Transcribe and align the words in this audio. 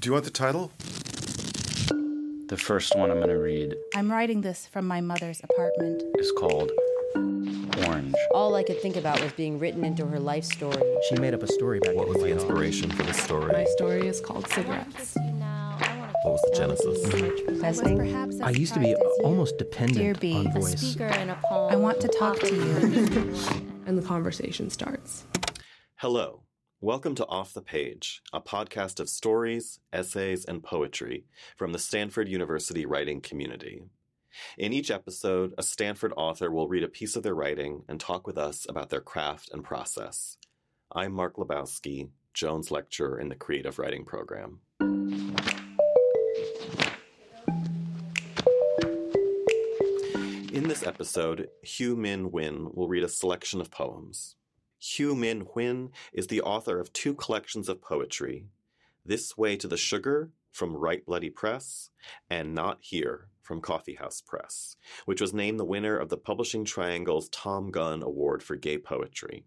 Do 0.00 0.08
you 0.08 0.12
want 0.14 0.24
the 0.24 0.30
title? 0.30 0.72
The 2.48 2.56
first 2.56 2.96
one 2.96 3.10
I'm 3.10 3.18
going 3.18 3.28
to 3.28 3.36
read 3.38 3.74
I'm 3.94 4.10
writing 4.10 4.40
this 4.40 4.66
from 4.66 4.86
my 4.88 5.02
mother's 5.02 5.42
apartment. 5.44 6.02
is 6.18 6.32
called 6.32 6.72
Orange. 7.86 8.14
All 8.32 8.54
I 8.54 8.62
could 8.62 8.80
think 8.80 8.96
about 8.96 9.20
was 9.20 9.30
being 9.32 9.58
written 9.58 9.84
into 9.84 10.06
her 10.06 10.18
life 10.18 10.44
story. 10.44 10.82
She 11.10 11.16
made 11.16 11.34
up 11.34 11.42
a 11.42 11.46
story 11.46 11.80
about 11.82 11.96
What 11.96 12.08
was 12.08 12.16
the 12.16 12.22
laid 12.22 12.36
off. 12.36 12.40
inspiration 12.44 12.90
for 12.90 13.02
the 13.02 13.12
story? 13.12 13.52
My 13.52 13.64
story 13.76 14.06
is 14.06 14.22
called 14.22 14.48
Cigarettes. 14.48 15.16
What 15.16 16.32
was 16.32 16.42
the 16.50 16.56
genesis? 16.56 17.60
Fascinating. 17.60 17.98
Perhaps 17.98 18.40
I 18.40 18.50
used 18.50 18.72
to 18.74 18.80
be 18.80 18.94
almost 19.22 19.58
dependent 19.58 19.98
Dear 19.98 20.14
B, 20.14 20.34
on 20.34 20.46
a 20.46 20.50
voice. 20.50 20.96
I 20.98 21.76
want 21.76 22.00
to 22.00 22.08
talk 22.08 22.40
to 22.40 22.54
you. 22.54 23.36
And 23.86 23.98
the 23.98 24.02
conversation 24.02 24.70
starts. 24.70 25.24
Hello. 25.96 26.42
Welcome 26.82 27.14
to 27.16 27.26
Off 27.26 27.52
the 27.52 27.60
Page, 27.60 28.22
a 28.32 28.40
podcast 28.40 29.00
of 29.00 29.10
stories, 29.10 29.80
essays, 29.92 30.46
and 30.46 30.62
poetry 30.62 31.26
from 31.54 31.72
the 31.72 31.78
Stanford 31.78 32.26
University 32.26 32.86
writing 32.86 33.20
community. 33.20 33.82
In 34.56 34.72
each 34.72 34.90
episode, 34.90 35.52
a 35.58 35.62
Stanford 35.62 36.14
author 36.16 36.50
will 36.50 36.68
read 36.68 36.82
a 36.82 36.88
piece 36.88 37.16
of 37.16 37.22
their 37.22 37.34
writing 37.34 37.82
and 37.86 38.00
talk 38.00 38.26
with 38.26 38.38
us 38.38 38.64
about 38.66 38.88
their 38.88 39.02
craft 39.02 39.50
and 39.52 39.62
process. 39.62 40.38
I'm 40.90 41.12
Mark 41.12 41.36
Labowskie, 41.36 42.08
Jones 42.32 42.70
Lecturer 42.70 43.20
in 43.20 43.28
the 43.28 43.34
Creative 43.34 43.78
Writing 43.78 44.06
Program. 44.06 44.60
In 50.50 50.66
this 50.66 50.86
episode, 50.86 51.50
Hieu 51.62 51.94
Minh 51.94 52.30
Nguyen 52.30 52.74
will 52.74 52.88
read 52.88 53.04
a 53.04 53.08
selection 53.10 53.60
of 53.60 53.70
poems. 53.70 54.36
Hieu 54.82 55.14
Minh 55.14 55.44
Nguyen 55.44 55.90
is 56.10 56.28
the 56.28 56.40
author 56.40 56.80
of 56.80 56.90
two 56.94 57.12
collections 57.12 57.68
of 57.68 57.82
poetry 57.82 58.46
This 59.04 59.36
Way 59.36 59.56
to 59.56 59.68
the 59.68 59.76
Sugar 59.76 60.30
from 60.50 60.74
Write 60.74 61.04
Bloody 61.04 61.28
Press 61.28 61.90
and 62.30 62.54
Not 62.54 62.78
Here 62.80 63.28
from 63.42 63.60
Coffeehouse 63.60 64.22
Press, 64.22 64.76
which 65.04 65.20
was 65.20 65.34
named 65.34 65.60
the 65.60 65.66
winner 65.66 65.98
of 65.98 66.08
the 66.08 66.16
Publishing 66.16 66.64
Triangle's 66.64 67.28
Thom 67.28 67.70
Gunn 67.70 68.02
Award 68.02 68.42
for 68.42 68.56
Gay 68.56 68.78
Poetry. 68.78 69.44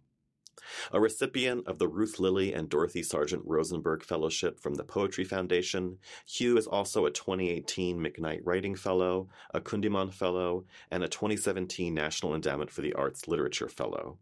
A 0.92 1.02
recipient 1.02 1.68
of 1.68 1.80
the 1.80 1.88
Ruth 1.88 2.20
Lilly 2.20 2.54
and 2.54 2.70
Dorothy 2.70 3.02
Sargent 3.02 3.42
Rosenberg 3.44 4.04
Fellowship 4.04 4.60
from 4.60 4.76
the 4.76 4.84
Poetry 4.84 5.24
Foundation, 5.24 5.98
Hieu 6.28 6.58
is 6.58 6.68
also 6.68 7.08
a 7.08 7.12
2018 7.12 7.98
McKnight 7.98 8.42
Writing 8.44 8.76
Fellow, 8.76 9.30
a 9.52 9.60
Kundiman 9.60 10.14
Fellow, 10.14 10.66
and 10.92 11.04
a 11.04 11.08
2017 11.08 11.92
National 11.92 12.36
Endowment 12.36 12.70
for 12.70 12.82
the 12.82 12.94
Arts 12.94 13.28
Literature 13.28 13.68
Fellow. 13.68 14.20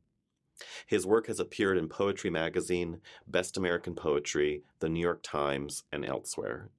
His 0.85 1.05
work 1.05 1.27
has 1.27 1.39
appeared 1.39 1.77
in 1.77 1.89
Poetry 1.89 2.29
Magazine, 2.29 3.01
Best 3.27 3.57
American 3.57 3.95
Poetry, 3.95 4.63
The 4.79 4.89
New 4.89 4.99
York 4.99 5.21
Times, 5.23 5.83
and 5.91 6.05
elsewhere. 6.05 6.69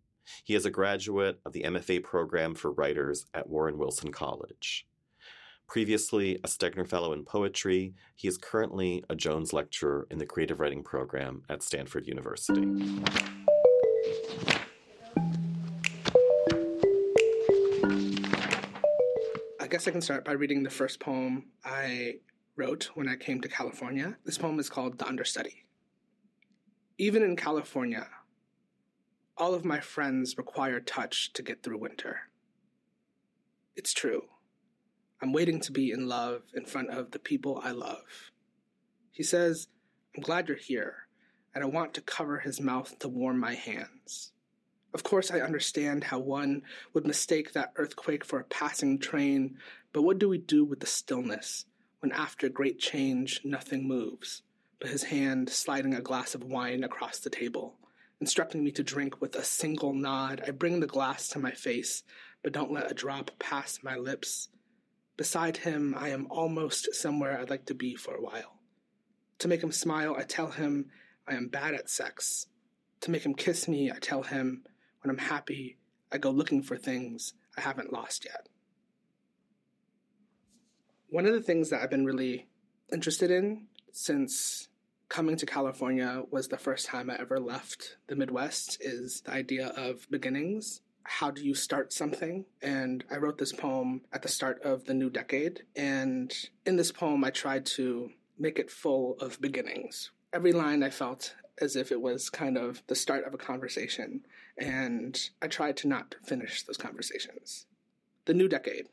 He 0.44 0.54
is 0.54 0.64
a 0.64 0.70
graduate 0.70 1.40
of 1.44 1.52
the 1.52 1.62
MFA 1.62 2.02
program 2.02 2.54
for 2.54 2.72
writers 2.72 3.26
at 3.34 3.48
Warren 3.48 3.78
Wilson 3.78 4.12
College. 4.12 4.86
Previously 5.66 6.36
a 6.44 6.48
Stegner 6.48 6.86
Fellow 6.86 7.12
in 7.12 7.24
Poetry, 7.24 7.94
he 8.14 8.28
is 8.28 8.36
currently 8.36 9.04
a 9.08 9.16
Jones 9.16 9.52
Lecturer 9.52 10.06
in 10.10 10.18
the 10.18 10.26
Creative 10.26 10.60
Writing 10.60 10.82
program 10.82 11.42
at 11.48 11.62
Stanford 11.62 12.06
University. 12.06 12.60
I 19.58 19.66
guess 19.66 19.88
I 19.88 19.92
can 19.92 20.02
start 20.02 20.24
by 20.26 20.32
reading 20.32 20.62
the 20.62 20.70
first 20.70 21.00
poem 21.00 21.46
I 21.64 22.16
wrote 22.56 22.90
when 22.94 23.08
I 23.08 23.16
came 23.16 23.40
to 23.40 23.48
California. 23.48 24.16
This 24.24 24.38
poem 24.38 24.58
is 24.58 24.68
called 24.68 24.98
The 24.98 25.06
Understudy. 25.06 25.64
Even 26.98 27.22
in 27.22 27.36
California, 27.36 28.08
all 29.38 29.54
of 29.54 29.64
my 29.64 29.80
friends 29.80 30.36
require 30.36 30.78
touch 30.78 31.32
to 31.32 31.42
get 31.42 31.62
through 31.62 31.78
winter. 31.78 32.20
It's 33.74 33.94
true. 33.94 34.24
I'm 35.22 35.32
waiting 35.32 35.60
to 35.60 35.72
be 35.72 35.90
in 35.90 36.08
love 36.08 36.42
in 36.54 36.66
front 36.66 36.90
of 36.90 37.12
the 37.12 37.18
people 37.18 37.60
I 37.64 37.70
love. 37.70 38.30
He 39.10 39.22
says, 39.22 39.68
I'm 40.14 40.22
glad 40.22 40.48
you're 40.48 40.56
here, 40.56 41.06
and 41.54 41.64
I 41.64 41.68
want 41.68 41.94
to 41.94 42.02
cover 42.02 42.40
his 42.40 42.60
mouth 42.60 42.98
to 42.98 43.08
warm 43.08 43.40
my 43.40 43.54
hands. 43.54 44.32
Of 44.92 45.04
course, 45.04 45.30
I 45.30 45.40
understand 45.40 46.04
how 46.04 46.18
one 46.18 46.62
would 46.92 47.06
mistake 47.06 47.52
that 47.52 47.72
earthquake 47.76 48.26
for 48.26 48.40
a 48.40 48.44
passing 48.44 48.98
train, 48.98 49.56
but 49.94 50.02
what 50.02 50.18
do 50.18 50.28
we 50.28 50.36
do 50.36 50.66
with 50.66 50.80
the 50.80 50.86
stillness 50.86 51.64
when 52.02 52.10
after 52.10 52.48
great 52.48 52.80
change 52.80 53.40
nothing 53.44 53.86
moves, 53.86 54.42
but 54.80 54.90
his 54.90 55.04
hand 55.04 55.48
sliding 55.48 55.94
a 55.94 56.00
glass 56.00 56.34
of 56.34 56.42
wine 56.42 56.82
across 56.82 57.20
the 57.20 57.30
table, 57.30 57.76
instructing 58.20 58.64
me 58.64 58.72
to 58.72 58.82
drink 58.82 59.20
with 59.20 59.36
a 59.36 59.44
single 59.44 59.94
nod? 59.94 60.42
I 60.44 60.50
bring 60.50 60.80
the 60.80 60.88
glass 60.88 61.28
to 61.28 61.38
my 61.38 61.52
face, 61.52 62.02
but 62.42 62.52
don't 62.52 62.72
let 62.72 62.90
a 62.90 62.94
drop 62.94 63.30
pass 63.38 63.78
my 63.84 63.94
lips. 63.94 64.48
Beside 65.16 65.58
him, 65.58 65.94
I 65.96 66.08
am 66.08 66.26
almost 66.28 66.92
somewhere 66.92 67.38
I'd 67.38 67.50
like 67.50 67.66
to 67.66 67.74
be 67.74 67.94
for 67.94 68.16
a 68.16 68.20
while. 68.20 68.58
To 69.38 69.46
make 69.46 69.62
him 69.62 69.70
smile, 69.70 70.16
I 70.18 70.24
tell 70.24 70.48
him 70.48 70.86
I 71.28 71.34
am 71.34 71.46
bad 71.46 71.74
at 71.74 71.88
sex. 71.88 72.48
To 73.02 73.12
make 73.12 73.24
him 73.24 73.34
kiss 73.34 73.68
me, 73.68 73.92
I 73.92 73.98
tell 74.00 74.24
him 74.24 74.64
when 75.02 75.10
I'm 75.10 75.24
happy, 75.24 75.78
I 76.10 76.18
go 76.18 76.30
looking 76.30 76.64
for 76.64 76.76
things 76.76 77.34
I 77.56 77.60
haven't 77.60 77.92
lost 77.92 78.24
yet. 78.24 78.48
One 81.12 81.26
of 81.26 81.34
the 81.34 81.42
things 81.42 81.68
that 81.68 81.82
I've 81.82 81.90
been 81.90 82.06
really 82.06 82.46
interested 82.90 83.30
in 83.30 83.66
since 83.92 84.68
coming 85.10 85.36
to 85.36 85.44
California 85.44 86.22
was 86.30 86.48
the 86.48 86.56
first 86.56 86.86
time 86.86 87.10
I 87.10 87.16
ever 87.20 87.38
left 87.38 87.98
the 88.06 88.16
Midwest 88.16 88.78
is 88.80 89.20
the 89.20 89.32
idea 89.32 89.74
of 89.76 90.08
beginnings. 90.10 90.80
How 91.02 91.30
do 91.30 91.44
you 91.44 91.54
start 91.54 91.92
something? 91.92 92.46
And 92.62 93.04
I 93.10 93.16
wrote 93.16 93.36
this 93.36 93.52
poem 93.52 94.00
at 94.10 94.22
the 94.22 94.28
start 94.28 94.62
of 94.62 94.86
the 94.86 94.94
new 94.94 95.10
decade. 95.10 95.64
And 95.76 96.32
in 96.64 96.76
this 96.76 96.90
poem, 96.90 97.24
I 97.24 97.30
tried 97.30 97.66
to 97.76 98.08
make 98.38 98.58
it 98.58 98.70
full 98.70 99.18
of 99.20 99.38
beginnings. 99.38 100.12
Every 100.32 100.54
line 100.54 100.82
I 100.82 100.88
felt 100.88 101.34
as 101.60 101.76
if 101.76 101.92
it 101.92 102.00
was 102.00 102.30
kind 102.30 102.56
of 102.56 102.82
the 102.86 102.94
start 102.94 103.26
of 103.26 103.34
a 103.34 103.38
conversation. 103.38 104.22
And 104.56 105.20
I 105.42 105.48
tried 105.48 105.76
to 105.78 105.88
not 105.88 106.14
finish 106.24 106.62
those 106.62 106.78
conversations. 106.78 107.66
The 108.24 108.32
new 108.32 108.48
decade. 108.48 108.88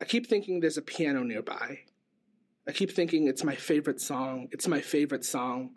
I 0.00 0.06
keep 0.06 0.26
thinking 0.26 0.60
there's 0.60 0.78
a 0.78 0.82
piano 0.82 1.22
nearby. 1.22 1.80
I 2.66 2.72
keep 2.72 2.90
thinking 2.90 3.26
it's 3.26 3.44
my 3.44 3.54
favorite 3.54 4.00
song. 4.00 4.48
It's 4.50 4.66
my 4.66 4.80
favorite 4.80 5.24
song. 5.24 5.72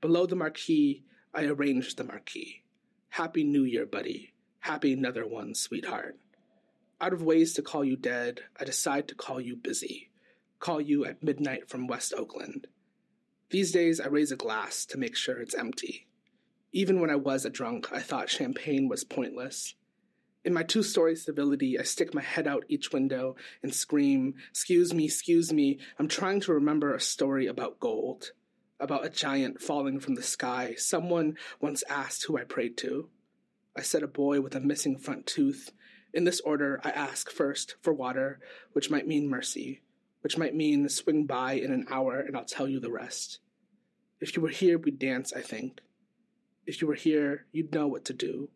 Below 0.00 0.26
the 0.26 0.36
marquee, 0.36 1.04
I 1.34 1.44
arrange 1.44 1.96
the 1.96 2.04
marquee. 2.04 2.62
Happy 3.10 3.44
New 3.44 3.64
Year, 3.64 3.84
buddy. 3.84 4.32
Happy 4.60 4.92
another 4.92 5.26
one, 5.26 5.54
sweetheart. 5.54 6.18
Out 7.00 7.12
of 7.12 7.22
ways 7.22 7.52
to 7.54 7.62
call 7.62 7.84
you 7.84 7.96
dead, 7.96 8.40
I 8.58 8.64
decide 8.64 9.06
to 9.08 9.14
call 9.14 9.40
you 9.40 9.54
busy. 9.54 10.10
Call 10.60 10.80
you 10.80 11.04
at 11.04 11.22
midnight 11.22 11.68
from 11.68 11.86
West 11.86 12.14
Oakland. 12.16 12.66
These 13.50 13.72
days, 13.72 14.00
I 14.00 14.08
raise 14.08 14.32
a 14.32 14.36
glass 14.36 14.84
to 14.86 14.98
make 14.98 15.16
sure 15.16 15.40
it's 15.40 15.54
empty. 15.54 16.06
Even 16.72 17.00
when 17.00 17.10
I 17.10 17.16
was 17.16 17.44
a 17.44 17.50
drunk, 17.50 17.88
I 17.92 18.00
thought 18.00 18.30
champagne 18.30 18.88
was 18.88 19.04
pointless. 19.04 19.74
In 20.48 20.54
my 20.54 20.62
two 20.62 20.82
story 20.82 21.14
civility, 21.14 21.78
I 21.78 21.82
stick 21.82 22.14
my 22.14 22.22
head 22.22 22.46
out 22.46 22.64
each 22.70 22.90
window 22.90 23.36
and 23.62 23.74
scream, 23.74 24.32
Excuse 24.48 24.94
me, 24.94 25.04
excuse 25.04 25.52
me, 25.52 25.78
I'm 25.98 26.08
trying 26.08 26.40
to 26.40 26.54
remember 26.54 26.94
a 26.94 27.00
story 27.02 27.46
about 27.46 27.80
gold, 27.80 28.32
about 28.80 29.04
a 29.04 29.10
giant 29.10 29.60
falling 29.60 30.00
from 30.00 30.14
the 30.14 30.22
sky. 30.22 30.74
Someone 30.78 31.36
once 31.60 31.84
asked 31.90 32.24
who 32.24 32.38
I 32.38 32.44
prayed 32.44 32.78
to. 32.78 33.10
I 33.76 33.82
said 33.82 34.02
a 34.02 34.08
boy 34.08 34.40
with 34.40 34.54
a 34.54 34.60
missing 34.60 34.96
front 34.96 35.26
tooth. 35.26 35.70
In 36.14 36.24
this 36.24 36.40
order, 36.40 36.80
I 36.82 36.92
ask 36.92 37.28
first 37.28 37.74
for 37.82 37.92
water, 37.92 38.40
which 38.72 38.90
might 38.90 39.06
mean 39.06 39.28
mercy, 39.28 39.82
which 40.22 40.38
might 40.38 40.54
mean 40.54 40.88
swing 40.88 41.26
by 41.26 41.52
in 41.52 41.72
an 41.72 41.84
hour 41.90 42.20
and 42.20 42.34
I'll 42.34 42.46
tell 42.46 42.66
you 42.66 42.80
the 42.80 42.90
rest. 42.90 43.40
If 44.18 44.34
you 44.34 44.40
were 44.40 44.48
here, 44.48 44.78
we'd 44.78 44.98
dance, 44.98 45.30
I 45.30 45.42
think. 45.42 45.82
If 46.64 46.80
you 46.80 46.88
were 46.88 46.94
here, 46.94 47.44
you'd 47.52 47.74
know 47.74 47.86
what 47.86 48.06
to 48.06 48.14
do 48.14 48.48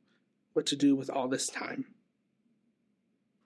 what 0.52 0.66
to 0.66 0.76
do 0.76 0.94
with 0.94 1.11
all 1.11 1.28
this 1.28 1.46
time. 1.46 1.87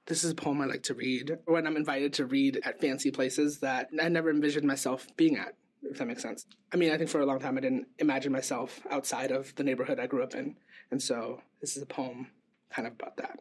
This 0.07 0.23
is 0.23 0.31
a 0.31 0.37
poem 0.37 0.61
I 0.61 0.67
like 0.67 0.85
to 0.85 0.95
read 0.95 1.39
when 1.47 1.67
I'm 1.67 1.77
invited 1.77 2.13
to 2.15 2.27
read 2.27 2.61
at 2.65 2.81
fancy 2.81 3.11
places 3.11 3.59
that 3.59 3.91
I 4.01 4.09
never 4.09 4.31
envisioned 4.31 4.67
myself 4.67 5.09
being 5.17 5.37
at, 5.37 5.57
if 5.83 5.99
that 5.99 6.07
makes 6.07 6.23
sense. 6.23 6.47
I 6.73 6.77
mean, 6.77 6.93
I 6.93 6.97
think 6.97 7.11
for 7.11 7.21
a 7.21 7.27
long 7.27 7.41
time 7.41 7.59
I 7.59 7.61
didn't 7.61 7.89
imagine 7.99 8.31
myself 8.31 8.81
outside 8.89 9.33
of 9.33 9.53
the 9.57 9.65
neighborhood 9.65 9.99
I 9.99 10.07
grew 10.07 10.23
up 10.23 10.35
in. 10.35 10.57
And 10.93 11.03
so 11.03 11.43
this 11.61 11.77
is 11.77 11.83
a 11.83 11.87
poem 11.87 12.29
kind 12.71 12.87
of 12.87 12.95
about 12.95 13.17
that. 13.17 13.41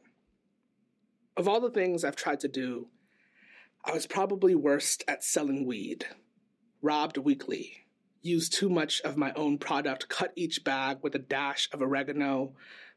Of 1.38 1.48
all 1.48 1.62
the 1.62 1.70
things 1.70 2.04
I've 2.04 2.16
tried 2.16 2.40
to 2.40 2.48
do, 2.48 2.88
I 3.84 3.94
was 3.94 4.08
probably 4.08 4.56
worst 4.56 5.04
at 5.08 5.24
selling 5.24 5.68
weed. 5.68 6.06
Robbed 6.82 7.18
weekly, 7.18 7.86
used 8.24 8.54
too 8.54 8.70
much 8.70 9.02
of 9.02 9.18
my 9.18 9.32
own 9.34 9.60
product, 9.60 10.10
cut 10.10 10.34
each 10.36 10.64
bag 10.64 10.98
with 11.04 11.14
a 11.14 11.20
dash 11.20 11.70
of 11.72 11.84
oregano, 11.84 12.54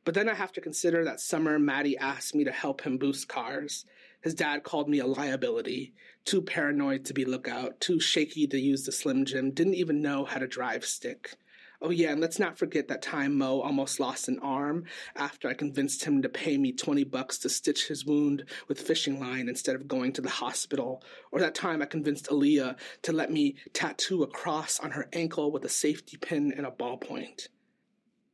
but 0.09 0.15
then 0.15 0.31
I 0.31 0.33
have 0.33 0.53
to 0.53 0.63
consider 0.63 1.05
that 1.05 1.21
summer 1.21 1.59
Maddie 1.59 1.99
asked 1.99 2.35
me 2.35 2.43
to 2.45 2.51
help 2.51 2.81
him 2.81 2.97
boost 2.97 3.29
cars. 3.29 3.85
His 4.23 4.33
dad 4.33 4.63
called 4.63 4.89
me 4.89 5.01
a 5.01 5.07
liability, 5.07 5.93
too 6.25 6.41
paranoid 6.41 7.05
to 7.05 7.13
be 7.13 7.27
lookout, 7.27 7.79
too 7.79 8.01
shaky 8.01 8.47
to 8.47 8.59
use 8.59 8.85
the 8.85 8.91
Slim 8.91 9.27
Jim, 9.27 9.51
didn't 9.51 9.75
even 9.75 10.01
know 10.01 10.25
how 10.25 10.39
to 10.39 10.47
drive 10.47 10.87
stick. 10.87 11.37
Oh, 11.83 11.91
yeah, 11.91 12.11
and 12.13 12.23
let's 12.23 12.39
not 12.39 12.57
forget 12.57 12.89
that 12.89 13.03
time 13.03 13.37
Mo 13.37 13.61
almost 13.61 14.01
lost 14.01 14.29
an 14.29 14.39
arm 14.39 14.85
after 15.15 15.47
I 15.47 15.53
convinced 15.53 16.05
him 16.05 16.23
to 16.23 16.31
pay 16.31 16.57
me 16.57 16.73
20 16.73 17.05
bucks 17.05 17.37
to 17.41 17.51
stitch 17.51 17.89
his 17.89 18.07
wound 18.07 18.45
with 18.67 18.81
fishing 18.81 19.21
line 19.21 19.47
instead 19.47 19.77
of 19.77 19.89
going 19.89 20.15
to 20.15 20.23
the 20.23 20.31
hospital. 20.31 21.03
Or 21.31 21.41
that 21.41 21.55
time 21.55 21.83
I 21.83 21.85
convinced 21.85 22.29
Aaliyah 22.29 22.79
to 23.03 23.13
let 23.13 23.31
me 23.31 23.57
tattoo 23.75 24.23
a 24.23 24.27
cross 24.27 24.81
on 24.81 24.93
her 24.93 25.11
ankle 25.13 25.53
with 25.53 25.67
a 25.67 25.69
safety 25.69 26.17
pin 26.17 26.51
and 26.57 26.65
a 26.65 26.71
ballpoint. 26.71 27.49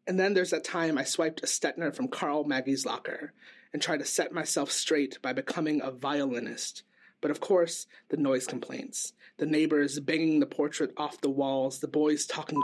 And 0.07 0.19
then 0.19 0.35
there's 0.35 0.51
that 0.51 0.65
time 0.65 0.99
I 0.99 1.05
swiped 1.05 1.43
a 1.43 1.47
Stentor 1.47 1.93
from 1.93 2.09
Carl 2.09 2.45
Maggie's 2.45 2.85
locker 2.85 3.33
and 3.73 3.81
tried 3.81 4.01
to 4.01 4.05
set 4.05 4.33
myself 4.33 4.71
straight 4.71 5.21
by 5.23 5.33
becoming 5.33 5.81
a 5.83 5.91
violinist. 5.91 6.83
But 7.21 7.31
of 7.31 7.41
course, 7.41 7.87
the 8.11 8.17
noise 8.17 8.47
complaints. 8.47 9.15
The 9.39 9.47
neighbors 9.47 9.99
banging 10.01 10.41
the 10.41 10.47
portrait 10.47 10.93
off 10.97 11.21
the 11.21 11.31
walls, 11.31 11.81
the 11.81 11.89
boys 11.89 12.27
talking 12.27 12.61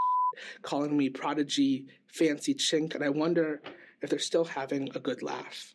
calling 0.63 0.97
me 0.97 1.09
prodigy, 1.09 1.87
fancy 2.07 2.55
chink, 2.55 2.95
and 2.95 3.05
I 3.05 3.09
wonder 3.09 3.63
if 4.03 4.11
they're 4.11 4.19
still 4.19 4.45
having 4.45 4.91
a 4.95 5.01
good 5.01 5.23
laugh. 5.23 5.75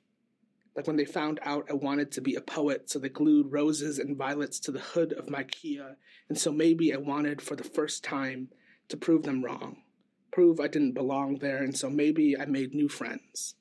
Like 0.76 0.88
when 0.88 0.98
they 0.98 1.06
found 1.06 1.40
out 1.44 1.68
I 1.70 1.74
wanted 1.74 2.12
to 2.14 2.22
be 2.22 2.36
a 2.36 2.42
poet, 2.42 2.90
so 2.90 3.00
they 3.00 3.10
glued 3.10 3.52
roses 3.52 4.00
and 4.00 4.18
violets 4.18 4.60
to 4.62 4.72
the 4.72 4.80
hood 4.80 5.14
of 5.14 5.30
my 5.30 5.44
Kia, 5.44 5.98
and 6.28 6.38
so 6.38 6.52
maybe 6.52 6.94
I 6.94 6.98
wanted 6.98 7.42
for 7.42 7.56
the 7.56 7.64
first 7.64 8.04
time 8.04 8.50
to 8.90 8.98
prove 8.98 9.24
them 9.24 9.44
wrong, 9.44 9.78
prove 10.36 10.60
I 10.60 10.68
didn't 10.68 10.92
belong 10.92 11.38
there, 11.38 11.64
and 11.64 11.78
so 11.78 11.90
maybe 11.90 12.38
I 12.38 12.44
made 12.44 12.74
new 12.74 12.90
friends. 12.90 13.56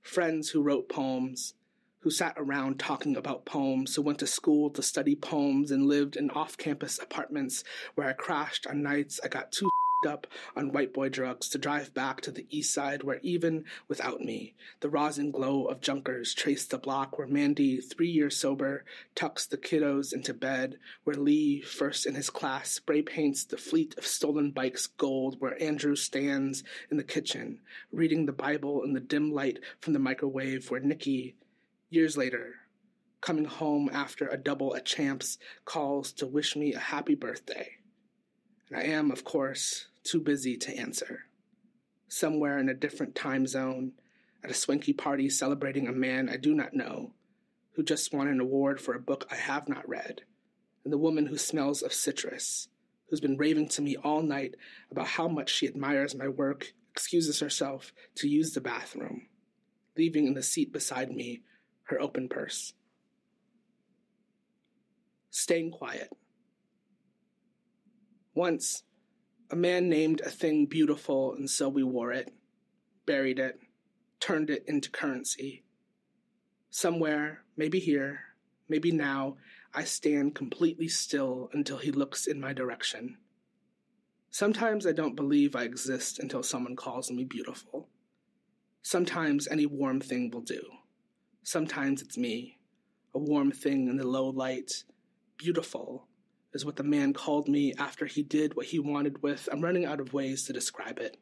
Friends 0.00 0.50
who 0.50 0.62
wrote 0.62 0.88
poems, 0.88 1.54
who 2.02 2.10
sat 2.10 2.34
around 2.36 2.78
talking 2.78 3.16
about 3.16 3.44
poems, 3.44 3.96
who 3.96 4.02
went 4.02 4.20
to 4.20 4.28
school 4.28 4.70
to 4.70 4.80
study 4.80 5.16
poems 5.16 5.72
and 5.72 5.86
lived 5.86 6.14
in 6.14 6.30
off 6.30 6.56
campus 6.56 7.00
apartments 7.00 7.64
where 7.96 8.06
I 8.06 8.12
crashed 8.12 8.68
on 8.68 8.80
nights 8.80 9.18
I 9.24 9.26
got 9.26 9.50
too 9.50 9.68
up 10.06 10.26
on 10.56 10.72
white 10.72 10.94
boy 10.94 11.08
drugs 11.08 11.48
to 11.48 11.58
drive 11.58 11.92
back 11.92 12.20
to 12.22 12.30
the 12.30 12.46
east 12.50 12.72
side 12.72 13.02
where 13.02 13.20
even 13.22 13.64
without 13.88 14.20
me, 14.20 14.54
the 14.80 14.88
rosin 14.88 15.30
glow 15.30 15.66
of 15.66 15.80
junkers 15.80 16.32
traced 16.32 16.70
the 16.70 16.78
block 16.78 17.18
where 17.18 17.26
Mandy, 17.26 17.80
three 17.80 18.08
years 18.08 18.36
sober, 18.36 18.84
tucks 19.14 19.46
the 19.46 19.58
kiddos 19.58 20.12
into 20.12 20.32
bed, 20.32 20.78
where 21.04 21.16
Lee, 21.16 21.60
first 21.60 22.06
in 22.06 22.14
his 22.14 22.30
class, 22.30 22.70
spray 22.70 23.02
paints 23.02 23.44
the 23.44 23.56
fleet 23.56 23.94
of 23.98 24.06
stolen 24.06 24.50
bikes 24.50 24.86
gold, 24.86 25.36
where 25.38 25.62
Andrew 25.62 25.96
stands 25.96 26.64
in 26.90 26.96
the 26.96 27.04
kitchen, 27.04 27.60
reading 27.92 28.26
the 28.26 28.32
Bible 28.32 28.82
in 28.82 28.94
the 28.94 29.00
dim 29.00 29.32
light 29.32 29.58
from 29.80 29.92
the 29.92 29.98
microwave, 29.98 30.70
where 30.70 30.80
Nikki, 30.80 31.36
years 31.90 32.16
later, 32.16 32.54
coming 33.20 33.44
home 33.44 33.90
after 33.92 34.26
a 34.28 34.38
double 34.38 34.74
at 34.74 34.86
Champs, 34.86 35.36
calls 35.66 36.12
to 36.12 36.26
wish 36.26 36.56
me 36.56 36.72
a 36.72 36.78
happy 36.78 37.14
birthday. 37.14 37.79
I 38.74 38.82
am, 38.82 39.10
of 39.10 39.24
course, 39.24 39.86
too 40.04 40.20
busy 40.20 40.56
to 40.56 40.76
answer. 40.76 41.24
Somewhere 42.08 42.58
in 42.58 42.68
a 42.68 42.74
different 42.74 43.14
time 43.14 43.46
zone, 43.46 43.92
at 44.44 44.50
a 44.50 44.54
swanky 44.54 44.92
party 44.92 45.28
celebrating 45.28 45.88
a 45.88 45.92
man 45.92 46.28
I 46.28 46.36
do 46.36 46.54
not 46.54 46.74
know, 46.74 47.12
who 47.72 47.82
just 47.82 48.12
won 48.12 48.28
an 48.28 48.40
award 48.40 48.80
for 48.80 48.94
a 48.94 49.00
book 49.00 49.26
I 49.30 49.36
have 49.36 49.68
not 49.68 49.88
read, 49.88 50.22
and 50.84 50.92
the 50.92 50.98
woman 50.98 51.26
who 51.26 51.36
smells 51.36 51.82
of 51.82 51.92
citrus, 51.92 52.68
who's 53.08 53.20
been 53.20 53.36
raving 53.36 53.68
to 53.70 53.82
me 53.82 53.96
all 53.96 54.22
night 54.22 54.54
about 54.90 55.08
how 55.08 55.28
much 55.28 55.52
she 55.52 55.66
admires 55.66 56.14
my 56.14 56.28
work, 56.28 56.72
excuses 56.92 57.40
herself 57.40 57.92
to 58.16 58.28
use 58.28 58.52
the 58.52 58.60
bathroom, 58.60 59.26
leaving 59.96 60.26
in 60.26 60.34
the 60.34 60.42
seat 60.42 60.72
beside 60.72 61.10
me 61.10 61.42
her 61.84 62.00
open 62.00 62.28
purse. 62.28 62.72
Staying 65.30 65.72
quiet. 65.72 66.10
Once, 68.34 68.84
a 69.50 69.56
man 69.56 69.88
named 69.88 70.20
a 70.20 70.30
thing 70.30 70.66
beautiful, 70.66 71.34
and 71.34 71.50
so 71.50 71.68
we 71.68 71.82
wore 71.82 72.12
it, 72.12 72.32
buried 73.04 73.38
it, 73.38 73.58
turned 74.20 74.50
it 74.50 74.64
into 74.66 74.90
currency. 74.90 75.64
Somewhere, 76.70 77.42
maybe 77.56 77.80
here, 77.80 78.20
maybe 78.68 78.92
now, 78.92 79.36
I 79.74 79.84
stand 79.84 80.34
completely 80.34 80.86
still 80.86 81.50
until 81.52 81.78
he 81.78 81.90
looks 81.90 82.26
in 82.26 82.40
my 82.40 82.52
direction. 82.52 83.16
Sometimes 84.30 84.86
I 84.86 84.92
don't 84.92 85.16
believe 85.16 85.56
I 85.56 85.64
exist 85.64 86.20
until 86.20 86.44
someone 86.44 86.76
calls 86.76 87.10
me 87.10 87.24
beautiful. 87.24 87.88
Sometimes 88.82 89.48
any 89.48 89.66
warm 89.66 90.00
thing 90.00 90.30
will 90.30 90.40
do. 90.40 90.62
Sometimes 91.42 92.00
it's 92.00 92.16
me, 92.16 92.58
a 93.12 93.18
warm 93.18 93.50
thing 93.50 93.88
in 93.88 93.96
the 93.96 94.06
low 94.06 94.28
light, 94.28 94.84
beautiful, 95.36 96.06
is 96.52 96.64
what 96.64 96.76
the 96.76 96.82
man 96.82 97.12
called 97.12 97.48
me 97.48 97.72
after 97.78 98.06
he 98.06 98.22
did 98.22 98.54
what 98.54 98.66
he 98.66 98.78
wanted 98.78 99.22
with. 99.22 99.48
I'm 99.50 99.60
running 99.60 99.84
out 99.84 100.00
of 100.00 100.12
ways 100.12 100.44
to 100.44 100.52
describe 100.52 100.98
it. 100.98 101.16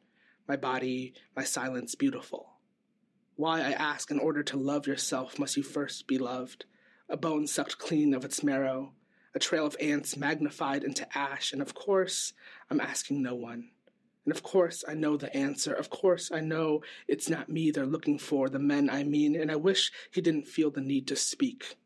My 0.46 0.56
body, 0.56 1.14
my 1.36 1.44
silence, 1.44 1.94
beautiful. 1.94 2.54
Why, 3.36 3.60
I 3.60 3.72
ask, 3.72 4.10
in 4.10 4.18
order 4.18 4.42
to 4.42 4.56
love 4.56 4.86
yourself, 4.86 5.38
must 5.38 5.56
you 5.56 5.62
first 5.62 6.06
be 6.08 6.18
loved? 6.18 6.64
A 7.08 7.16
bone 7.16 7.46
sucked 7.46 7.78
clean 7.78 8.14
of 8.14 8.24
its 8.24 8.42
marrow, 8.42 8.94
a 9.34 9.38
trail 9.38 9.66
of 9.66 9.76
ants 9.80 10.16
magnified 10.16 10.82
into 10.82 11.06
ash, 11.16 11.52
and 11.52 11.62
of 11.62 11.74
course, 11.74 12.32
I'm 12.70 12.80
asking 12.80 13.22
no 13.22 13.34
one. 13.34 13.70
And 14.24 14.34
of 14.34 14.42
course, 14.42 14.84
I 14.86 14.94
know 14.94 15.16
the 15.16 15.34
answer. 15.34 15.72
Of 15.72 15.88
course, 15.88 16.30
I 16.30 16.40
know 16.40 16.82
it's 17.06 17.30
not 17.30 17.48
me 17.48 17.70
they're 17.70 17.86
looking 17.86 18.18
for, 18.18 18.48
the 18.48 18.58
men 18.58 18.90
I 18.90 19.04
mean, 19.04 19.40
and 19.40 19.50
I 19.50 19.56
wish 19.56 19.92
he 20.10 20.20
didn't 20.20 20.48
feel 20.48 20.70
the 20.70 20.80
need 20.80 21.06
to 21.08 21.16
speak. 21.16 21.76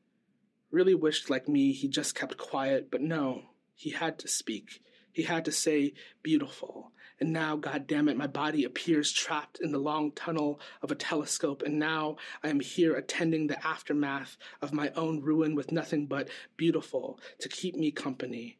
Really 0.72 0.94
wished, 0.94 1.28
like 1.30 1.48
me, 1.48 1.72
he 1.72 1.86
just 1.86 2.14
kept 2.14 2.38
quiet, 2.38 2.90
but 2.90 3.02
no, 3.02 3.42
he 3.74 3.90
had 3.90 4.18
to 4.20 4.26
speak. 4.26 4.82
He 5.12 5.24
had 5.24 5.44
to 5.44 5.52
say, 5.52 5.92
beautiful. 6.22 6.92
And 7.20 7.30
now, 7.30 7.56
God 7.56 7.86
damn 7.86 8.08
it, 8.08 8.16
my 8.16 8.26
body 8.26 8.64
appears 8.64 9.12
trapped 9.12 9.60
in 9.60 9.70
the 9.70 9.78
long 9.78 10.12
tunnel 10.12 10.58
of 10.80 10.90
a 10.90 10.96
telescope, 10.96 11.62
and 11.62 11.78
now 11.78 12.16
I 12.42 12.48
am 12.48 12.60
here 12.60 12.94
attending 12.94 13.46
the 13.46 13.64
aftermath 13.64 14.38
of 14.62 14.72
my 14.72 14.90
own 14.96 15.20
ruin 15.20 15.54
with 15.54 15.70
nothing 15.70 16.06
but 16.06 16.28
beautiful 16.56 17.20
to 17.40 17.50
keep 17.50 17.76
me 17.76 17.90
company. 17.90 18.58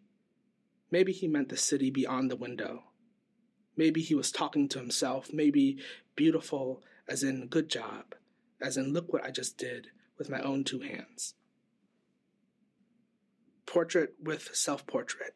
Maybe 0.90 1.12
he 1.12 1.26
meant 1.26 1.48
the 1.48 1.56
city 1.56 1.90
beyond 1.90 2.30
the 2.30 2.36
window. 2.36 2.84
Maybe 3.74 4.02
he 4.02 4.14
was 4.14 4.30
talking 4.30 4.68
to 4.68 4.78
himself. 4.78 5.30
Maybe 5.32 5.78
beautiful 6.14 6.82
as 7.08 7.22
in 7.22 7.46
good 7.46 7.70
job, 7.70 8.14
as 8.60 8.76
in 8.76 8.92
look 8.92 9.10
what 9.10 9.24
I 9.24 9.30
just 9.30 9.56
did 9.56 9.88
with 10.18 10.28
my 10.28 10.40
own 10.40 10.62
two 10.64 10.80
hands. 10.80 11.34
Portrait 13.66 14.14
with 14.22 14.54
self 14.54 14.86
portrait. 14.86 15.34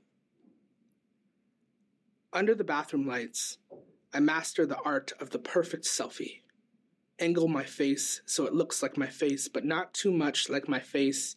Under 2.32 2.54
the 2.54 2.64
bathroom 2.64 3.06
lights, 3.06 3.58
I 4.12 4.20
master 4.20 4.66
the 4.66 4.78
art 4.80 5.12
of 5.20 5.30
the 5.30 5.38
perfect 5.38 5.84
selfie. 5.84 6.42
Angle 7.18 7.48
my 7.48 7.64
face 7.64 8.20
so 8.26 8.44
it 8.44 8.52
looks 8.52 8.82
like 8.82 8.98
my 8.98 9.06
face, 9.06 9.48
but 9.48 9.64
not 9.64 9.94
too 9.94 10.12
much 10.12 10.50
like 10.50 10.68
my 10.68 10.80
face. 10.80 11.36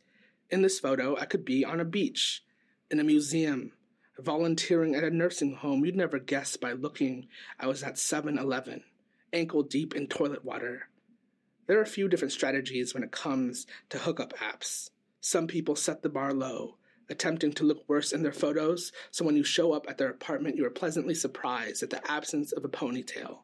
In 0.50 0.62
this 0.62 0.79
photo, 0.79 1.15
I 1.15 1.25
could 1.25 1.46
be 1.46 1.63
on 1.63 1.79
a 1.79 1.86
beach, 1.86 2.43
in 2.91 3.00
a 3.00 3.03
museum, 3.03 3.72
volunteering 4.17 4.96
at 4.96 5.03
a 5.03 5.10
nursing 5.10 5.55
home. 5.55 5.86
You'd 5.86 5.96
never 5.96 6.19
guess 6.19 6.58
by 6.58 6.74
looking 6.74 7.27
I 7.60 7.67
was 7.67 7.84
at 7.84 7.98
7 7.98 8.38
Eleven, 8.38 8.84
ankle 9.31 9.63
deep 9.63 9.96
in 9.96 10.08
toilet 10.08 10.43
water. 10.43 10.89
There 11.67 11.77
are 11.77 11.84
a 11.84 11.88
few 11.88 12.10
different 12.10 12.31
strategies 12.31 12.93
when 12.93 13.03
it 13.03 13.12
comes 13.12 13.67
to 13.89 14.00
hookup 14.00 14.34
apps. 14.39 14.89
Some 15.22 15.48
people 15.48 15.75
set 15.75 16.01
the 16.01 16.10
bar 16.10 16.34
low, 16.34 16.77
attempting 17.10 17.54
to 17.54 17.63
look 17.63 17.88
worse 17.88 18.12
in 18.12 18.24
their 18.24 18.32
photos, 18.32 18.92
so 19.12 19.25
when 19.25 19.36
you 19.36 19.44
show 19.44 19.74
up 19.74 19.86
at 19.89 19.98
their 19.98 20.10
apartment, 20.10 20.56
you 20.56 20.66
are 20.66 20.72
pleasantly 20.72 21.16
surprised 21.16 21.82
at 21.84 21.89
the 21.89 22.12
absence 22.12 22.51
of 22.51 22.63
a 22.63 22.70
ponytail. 22.70 23.39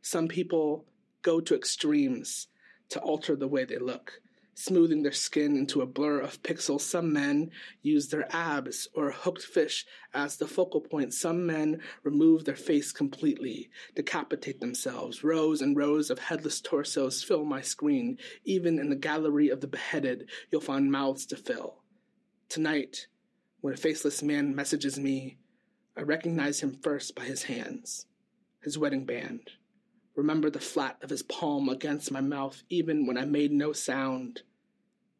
Some 0.00 0.28
people 0.28 0.86
go 1.22 1.40
to 1.40 1.54
extremes 1.54 2.46
to 2.90 3.00
alter 3.00 3.36
the 3.36 3.48
way 3.48 3.64
they 3.64 3.78
look, 3.78 4.20
smoothing 4.54 5.02
their 5.02 5.12
skin 5.12 5.56
into 5.56 5.82
a 5.82 5.86
blur 5.86 6.20
of 6.20 6.42
pixels. 6.42 6.80
Some 6.80 7.12
men 7.12 7.50
use 7.82 8.08
their 8.08 8.26
abs 8.34 8.88
or 8.94 9.10
hooked 9.10 9.42
fish 9.42 9.84
as 10.14 10.36
the 10.36 10.46
focal 10.46 10.80
point. 10.80 11.12
Some 11.12 11.46
men 11.46 11.80
remove 12.02 12.44
their 12.44 12.56
face 12.56 12.92
completely, 12.92 13.70
decapitate 13.94 14.60
themselves. 14.60 15.22
Rows 15.22 15.60
and 15.60 15.76
rows 15.76 16.10
of 16.10 16.18
headless 16.18 16.60
torsos 16.60 17.22
fill 17.22 17.44
my 17.44 17.60
screen. 17.60 18.18
Even 18.44 18.78
in 18.78 18.90
the 18.90 18.96
gallery 18.96 19.48
of 19.48 19.60
the 19.60 19.68
beheaded, 19.68 20.28
you'll 20.50 20.60
find 20.60 20.90
mouths 20.90 21.26
to 21.26 21.36
fill. 21.36 21.82
Tonight, 22.48 23.08
when 23.60 23.74
a 23.74 23.76
faceless 23.76 24.22
man 24.22 24.54
messages 24.56 24.98
me, 24.98 25.36
I 25.94 26.00
recognize 26.00 26.60
him 26.60 26.78
first 26.82 27.14
by 27.14 27.24
his 27.24 27.42
hands, 27.42 28.06
his 28.62 28.78
wedding 28.78 29.04
band. 29.04 29.50
Remember 30.16 30.48
the 30.48 30.58
flat 30.58 30.96
of 31.02 31.10
his 31.10 31.22
palm 31.22 31.68
against 31.68 32.10
my 32.10 32.22
mouth, 32.22 32.62
even 32.70 33.06
when 33.06 33.18
I 33.18 33.26
made 33.26 33.52
no 33.52 33.74
sound. 33.74 34.42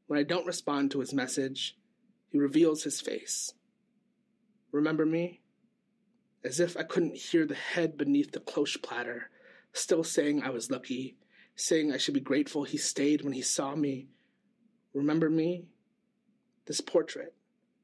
When 0.07 0.19
I 0.19 0.23
don't 0.23 0.47
respond 0.47 0.91
to 0.93 1.01
his 1.01 1.13
message, 1.13 1.77
he 2.31 2.39
reveals 2.39 2.85
his 2.85 3.03
face. 3.03 3.53
Remember 4.73 5.05
me? 5.05 5.43
As 6.43 6.61
if 6.61 6.79
I 6.79 6.83
couldn't 6.83 7.17
hear 7.17 7.45
the 7.45 7.55
head 7.55 7.99
beneath 7.99 8.33
the 8.33 8.41
cloche 8.41 8.79
platter, 8.81 9.29
still 9.75 10.03
saying 10.03 10.43
I 10.43 10.49
was 10.51 10.71
lucky, 10.71 11.19
saying 11.57 11.93
I 11.93 11.99
should 11.99 12.15
be 12.15 12.21
grateful 12.21 12.65
he 12.65 12.79
stayed 12.79 13.21
when 13.21 13.35
he 13.35 13.43
saw 13.43 13.77
me. 13.77 14.09
Remember 14.95 15.29
me? 15.29 15.67
This 16.69 16.81
portrait, 16.81 17.35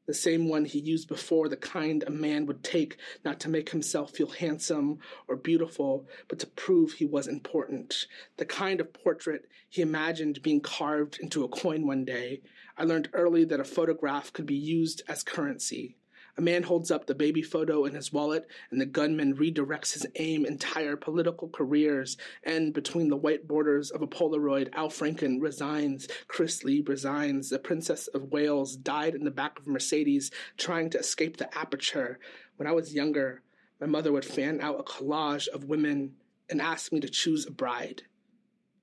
the 0.06 0.14
same 0.14 0.48
one 0.48 0.66
he 0.66 0.78
used 0.78 1.08
before, 1.08 1.48
the 1.48 1.56
kind 1.56 2.04
a 2.06 2.10
man 2.10 2.44
would 2.46 2.62
take 2.62 2.98
not 3.24 3.40
to 3.40 3.48
make 3.48 3.70
himself 3.70 4.10
feel 4.10 4.28
handsome 4.28 4.98
or 5.26 5.34
beautiful, 5.34 6.06
but 6.28 6.38
to 6.38 6.46
prove 6.46 6.92
he 6.92 7.06
was 7.06 7.26
important, 7.26 8.06
the 8.36 8.44
kind 8.44 8.80
of 8.80 8.92
portrait 8.92 9.48
he 9.68 9.80
imagined 9.80 10.42
being 10.42 10.60
carved 10.60 11.18
into 11.20 11.42
a 11.42 11.48
coin 11.48 11.86
one 11.86 12.04
day. 12.04 12.42
I 12.76 12.84
learned 12.84 13.08
early 13.14 13.44
that 13.46 13.60
a 13.60 13.64
photograph 13.64 14.32
could 14.32 14.46
be 14.46 14.54
used 14.54 15.02
as 15.08 15.22
currency. 15.22 15.96
A 16.36 16.40
man 16.40 16.64
holds 16.64 16.90
up 16.90 17.06
the 17.06 17.14
baby 17.14 17.42
photo 17.42 17.84
in 17.84 17.94
his 17.94 18.12
wallet, 18.12 18.46
and 18.72 18.80
the 18.80 18.86
gunman 18.86 19.36
redirects 19.36 19.92
his 19.92 20.04
aim. 20.16 20.44
Entire 20.44 20.96
political 20.96 21.48
careers 21.48 22.16
end 22.42 22.74
between 22.74 23.08
the 23.08 23.16
white 23.16 23.46
borders 23.46 23.92
of 23.92 24.02
a 24.02 24.08
Polaroid. 24.08 24.68
Al 24.72 24.88
Franken 24.88 25.40
resigns. 25.40 26.08
Chris 26.26 26.64
Lee 26.64 26.82
resigns. 26.84 27.50
The 27.50 27.60
Princess 27.60 28.08
of 28.08 28.32
Wales 28.32 28.76
died 28.76 29.14
in 29.14 29.22
the 29.22 29.30
back 29.30 29.60
of 29.60 29.68
a 29.68 29.70
Mercedes 29.70 30.32
trying 30.56 30.90
to 30.90 30.98
escape 30.98 31.36
the 31.36 31.56
aperture. 31.56 32.18
When 32.56 32.66
I 32.66 32.72
was 32.72 32.94
younger, 32.94 33.42
my 33.80 33.86
mother 33.86 34.10
would 34.10 34.24
fan 34.24 34.60
out 34.60 34.80
a 34.80 34.82
collage 34.82 35.46
of 35.48 35.64
women 35.64 36.16
and 36.50 36.60
ask 36.60 36.92
me 36.92 36.98
to 36.98 37.08
choose 37.08 37.46
a 37.46 37.52
bride. 37.52 38.02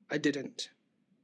I 0.10 0.17
didn't. 0.17 0.70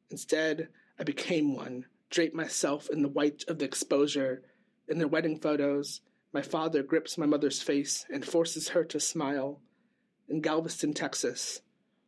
Instead, 0.10 0.67
I 1.00 1.03
became 1.03 1.55
one, 1.55 1.86
draped 2.10 2.36
myself 2.36 2.89
in 2.89 3.01
the 3.01 3.07
white 3.07 3.46
of 3.48 3.60
the 3.60 3.65
exposure. 3.65 4.43
In 4.89 4.98
their 4.98 5.07
wedding 5.07 5.39
photos, 5.39 6.01
my 6.38 6.44
father 6.44 6.84
grips 6.84 7.17
my 7.17 7.25
mother's 7.25 7.63
face 7.63 8.06
and 8.13 8.24
forces 8.24 8.70
her 8.70 8.84
to 8.84 9.00
smile. 9.00 9.60
In 10.29 10.39
Galveston, 10.39 10.94
Texas, 10.94 11.62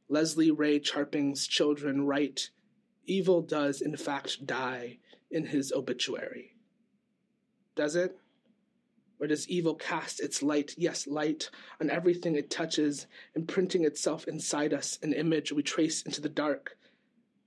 Leslie 0.07 0.51
Ray 0.51 0.79
Charping's 0.79 1.47
children 1.47 2.05
write, 2.05 2.51
Evil 3.07 3.41
does 3.41 3.81
in 3.81 3.97
fact 3.97 4.45
die 4.45 4.99
in 5.31 5.47
his 5.47 5.71
obituary. 5.71 6.53
Does 7.75 7.95
it? 7.95 8.19
Or 9.19 9.25
does 9.25 9.49
evil 9.49 9.73
cast 9.73 10.19
its 10.19 10.43
light, 10.43 10.75
yes, 10.77 11.07
light, 11.07 11.49
on 11.81 11.89
everything 11.89 12.35
it 12.35 12.51
touches, 12.51 13.07
imprinting 13.35 13.83
itself 13.83 14.27
inside 14.27 14.75
us, 14.75 14.99
an 15.01 15.11
image 15.13 15.51
we 15.51 15.63
trace 15.63 16.03
into 16.03 16.21
the 16.21 16.29
dark? 16.29 16.77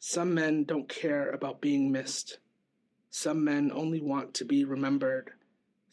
Some 0.00 0.34
men 0.34 0.64
don't 0.64 0.88
care 0.88 1.30
about 1.30 1.60
being 1.60 1.92
missed. 1.92 2.38
Some 3.08 3.44
men 3.44 3.70
only 3.72 4.00
want 4.00 4.34
to 4.34 4.44
be 4.44 4.64
remembered. 4.64 5.30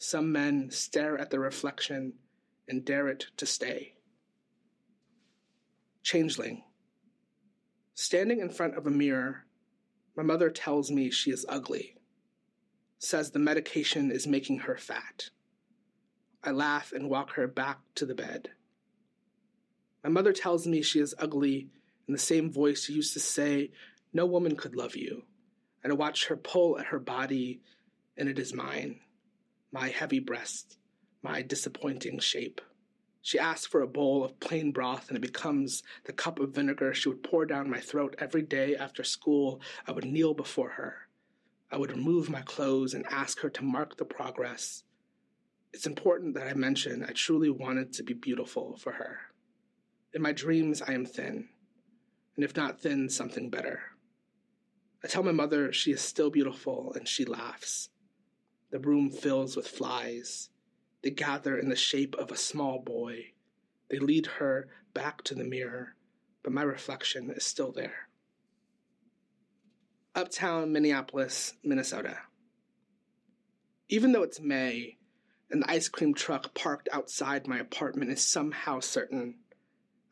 Some 0.02 0.32
men 0.32 0.70
stare 0.70 1.18
at 1.18 1.28
the 1.28 1.38
reflection 1.38 2.14
and 2.66 2.86
dare 2.86 3.08
it 3.08 3.26
to 3.36 3.44
stay. 3.44 3.96
Changeling. 6.02 6.64
Standing 7.92 8.40
in 8.40 8.48
front 8.48 8.78
of 8.78 8.86
a 8.86 8.90
mirror, 8.90 9.44
my 10.16 10.22
mother 10.22 10.48
tells 10.48 10.90
me 10.90 11.10
she 11.10 11.30
is 11.30 11.44
ugly, 11.50 11.98
says 12.98 13.30
the 13.30 13.38
medication 13.38 14.10
is 14.10 14.26
making 14.26 14.60
her 14.60 14.78
fat. 14.78 15.28
I 16.42 16.52
laugh 16.52 16.92
and 16.92 17.10
walk 17.10 17.32
her 17.32 17.46
back 17.46 17.80
to 17.96 18.06
the 18.06 18.14
bed. 18.14 18.48
My 20.02 20.08
mother 20.08 20.32
tells 20.32 20.66
me 20.66 20.80
she 20.80 21.00
is 21.00 21.14
ugly 21.18 21.68
in 22.08 22.14
the 22.14 22.18
same 22.18 22.50
voice 22.50 22.84
she 22.84 22.94
used 22.94 23.12
to 23.12 23.20
say, 23.20 23.70
No 24.14 24.24
woman 24.24 24.56
could 24.56 24.74
love 24.74 24.96
you. 24.96 25.24
And 25.84 25.92
I 25.92 25.96
watch 25.96 26.28
her 26.28 26.38
pull 26.38 26.78
at 26.78 26.86
her 26.86 26.98
body, 26.98 27.60
and 28.16 28.30
it 28.30 28.38
is 28.38 28.54
mine 28.54 29.00
my 29.72 29.88
heavy 29.88 30.18
breast, 30.18 30.78
my 31.22 31.42
disappointing 31.42 32.18
shape. 32.18 32.60
She 33.22 33.38
asks 33.38 33.66
for 33.66 33.82
a 33.82 33.86
bowl 33.86 34.24
of 34.24 34.40
plain 34.40 34.72
broth, 34.72 35.08
and 35.08 35.16
it 35.16 35.20
becomes 35.20 35.82
the 36.04 36.12
cup 36.12 36.38
of 36.40 36.54
vinegar 36.54 36.94
she 36.94 37.08
would 37.08 37.22
pour 37.22 37.44
down 37.44 37.70
my 37.70 37.80
throat 37.80 38.16
every 38.18 38.42
day 38.42 38.74
after 38.74 39.04
school. 39.04 39.60
I 39.86 39.92
would 39.92 40.06
kneel 40.06 40.34
before 40.34 40.70
her. 40.70 41.08
I 41.70 41.76
would 41.76 41.92
remove 41.92 42.30
my 42.30 42.40
clothes 42.42 42.94
and 42.94 43.06
ask 43.06 43.40
her 43.40 43.50
to 43.50 43.64
mark 43.64 43.96
the 43.96 44.04
progress. 44.04 44.84
It's 45.72 45.86
important 45.86 46.34
that 46.34 46.48
I 46.48 46.54
mention 46.54 47.04
I 47.04 47.12
truly 47.12 47.50
wanted 47.50 47.92
to 47.92 48.02
be 48.02 48.14
beautiful 48.14 48.76
for 48.76 48.92
her. 48.92 49.18
In 50.12 50.22
my 50.22 50.32
dreams, 50.32 50.82
I 50.82 50.94
am 50.94 51.06
thin, 51.06 51.48
and 52.34 52.44
if 52.44 52.56
not 52.56 52.80
thin, 52.80 53.08
something 53.08 53.50
better. 53.50 53.80
I 55.04 55.06
tell 55.06 55.22
my 55.22 55.30
mother 55.30 55.72
she 55.72 55.92
is 55.92 56.00
still 56.00 56.30
beautiful, 56.30 56.92
and 56.96 57.06
she 57.06 57.24
laughs. 57.24 57.90
The 58.70 58.78
room 58.78 59.10
fills 59.10 59.56
with 59.56 59.66
flies. 59.66 60.48
They 61.02 61.10
gather 61.10 61.58
in 61.58 61.68
the 61.68 61.76
shape 61.76 62.14
of 62.16 62.30
a 62.30 62.36
small 62.36 62.78
boy. 62.78 63.32
They 63.88 63.98
lead 63.98 64.26
her 64.26 64.68
back 64.94 65.22
to 65.24 65.34
the 65.34 65.44
mirror, 65.44 65.96
but 66.42 66.52
my 66.52 66.62
reflection 66.62 67.30
is 67.30 67.44
still 67.44 67.72
there. 67.72 68.08
Uptown 70.14 70.72
Minneapolis, 70.72 71.54
Minnesota. 71.64 72.18
Even 73.88 74.12
though 74.12 74.22
it's 74.22 74.40
May 74.40 74.98
and 75.50 75.62
the 75.62 75.70
ice 75.70 75.88
cream 75.88 76.14
truck 76.14 76.54
parked 76.54 76.88
outside 76.92 77.48
my 77.48 77.58
apartment 77.58 78.10
is 78.10 78.24
somehow 78.24 78.80
certain, 78.80 79.36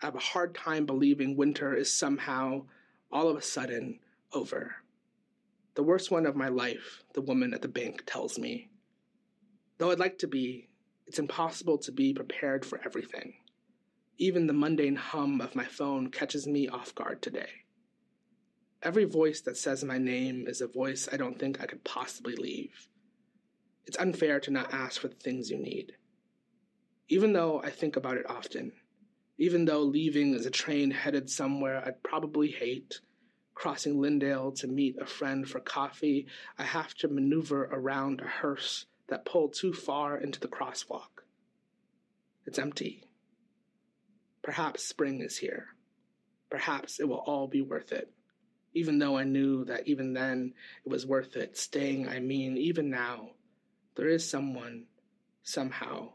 I 0.03 0.07
have 0.07 0.17
a 0.17 0.21
hard 0.21 0.55
time 0.55 0.87
believing 0.87 1.37
winter 1.37 1.75
is 1.75 1.93
somehow, 1.93 2.67
all 3.13 3.29
of 3.29 3.37
a 3.37 3.43
sudden, 3.43 4.01
over. 4.33 4.77
The 5.79 5.85
worst 5.85 6.11
one 6.11 6.27
of 6.27 6.35
my 6.35 6.49
life, 6.49 7.05
the 7.15 7.21
woman 7.21 7.55
at 7.55 7.63
the 7.63 7.69
bank 7.69 8.03
tells 8.05 8.37
me. 8.37 8.69
Though 9.79 9.93
I'd 9.93 10.01
like 10.01 10.19
to 10.19 10.27
be, 10.27 10.71
it's 11.07 11.21
impossible 11.21 11.79
to 11.79 11.93
be 11.93 12.13
prepared 12.13 12.67
for 12.67 12.81
everything. 12.85 13.35
Even 14.17 14.49
the 14.49 14.53
mundane 14.53 14.97
hum 14.97 15.41
of 15.41 15.55
my 15.55 15.67
phone 15.67 16.11
catches 16.11 16.49
me 16.49 16.67
off 16.67 16.97
guard 16.97 17.23
today. 17.23 17.51
Every 18.83 19.05
voice 19.05 19.41
that 19.43 19.57
says 19.57 19.85
my 19.85 19.99
name 19.99 20.49
is 20.49 20.61
a 20.61 20.67
voice 20.67 21.09
I 21.13 21.17
don't 21.17 21.39
think 21.39 21.61
I 21.61 21.67
could 21.67 21.85
possibly 21.85 22.35
leave. 22.35 22.89
It's 23.87 23.99
unfair 23.99 24.41
to 24.41 24.51
not 24.51 24.75
ask 24.75 25.01
for 25.01 25.07
the 25.07 25.15
things 25.15 25.49
you 25.49 25.59
need. 25.59 25.93
Even 27.09 27.35
though 27.35 27.63
I 27.63 27.71
think 27.71 27.95
about 27.95 28.17
it 28.17 28.29
often, 28.29 28.73
even 29.39 29.65
though 29.65 29.83
leaving 29.83 30.35
is 30.35 30.45
a 30.45 30.51
train 30.51 30.91
headed 30.91 31.31
somewhere 31.31 31.81
I'd 31.87 32.03
probably 32.03 32.49
hate, 32.49 32.99
crossing 33.59 34.01
Lyndale 34.01 34.53
to 34.53 34.69
meet 34.69 34.97
a 35.01 35.05
friend 35.05 35.49
for 35.49 35.59
coffee, 35.59 36.29
I 36.57 36.63
have 36.63 36.95
to 36.95 37.09
maneuver 37.09 37.65
around 37.65 38.21
a 38.21 38.29
hearse 38.29 38.87
that 39.09 39.25
pulled 39.25 39.53
too 39.53 39.73
far 39.73 40.17
into 40.17 40.39
the 40.39 40.47
crosswalk. 40.47 41.25
It's 42.47 42.61
empty. 42.61 43.03
Perhaps 44.43 44.85
spring 44.85 45.21
is 45.23 45.39
here. 45.39 45.75
Perhaps 46.49 47.01
it 47.01 47.09
will 47.09 47.25
all 47.27 47.49
be 47.49 47.61
worth 47.61 47.91
it. 47.91 48.13
Even 48.75 49.01
though 49.01 49.19
I 49.19 49.25
knew 49.25 49.65
that 49.65 49.89
even 49.89 50.13
then 50.13 50.55
it 50.87 50.89
was 50.89 51.05
worth 51.05 51.35
it, 51.35 51.59
staying, 51.59 52.09
I 52.09 52.21
mean, 52.21 52.57
even 52.57 52.91
now, 52.91 53.31
there 53.97 54.09
is 54.09 54.29
someone, 54.29 54.85
somehow, 55.43 56.11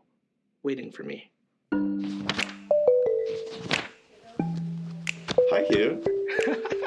waiting 0.63 0.93
for 0.93 1.03
me. 1.03 1.29
Hi, 5.51 5.65
Hieu. 5.69 6.79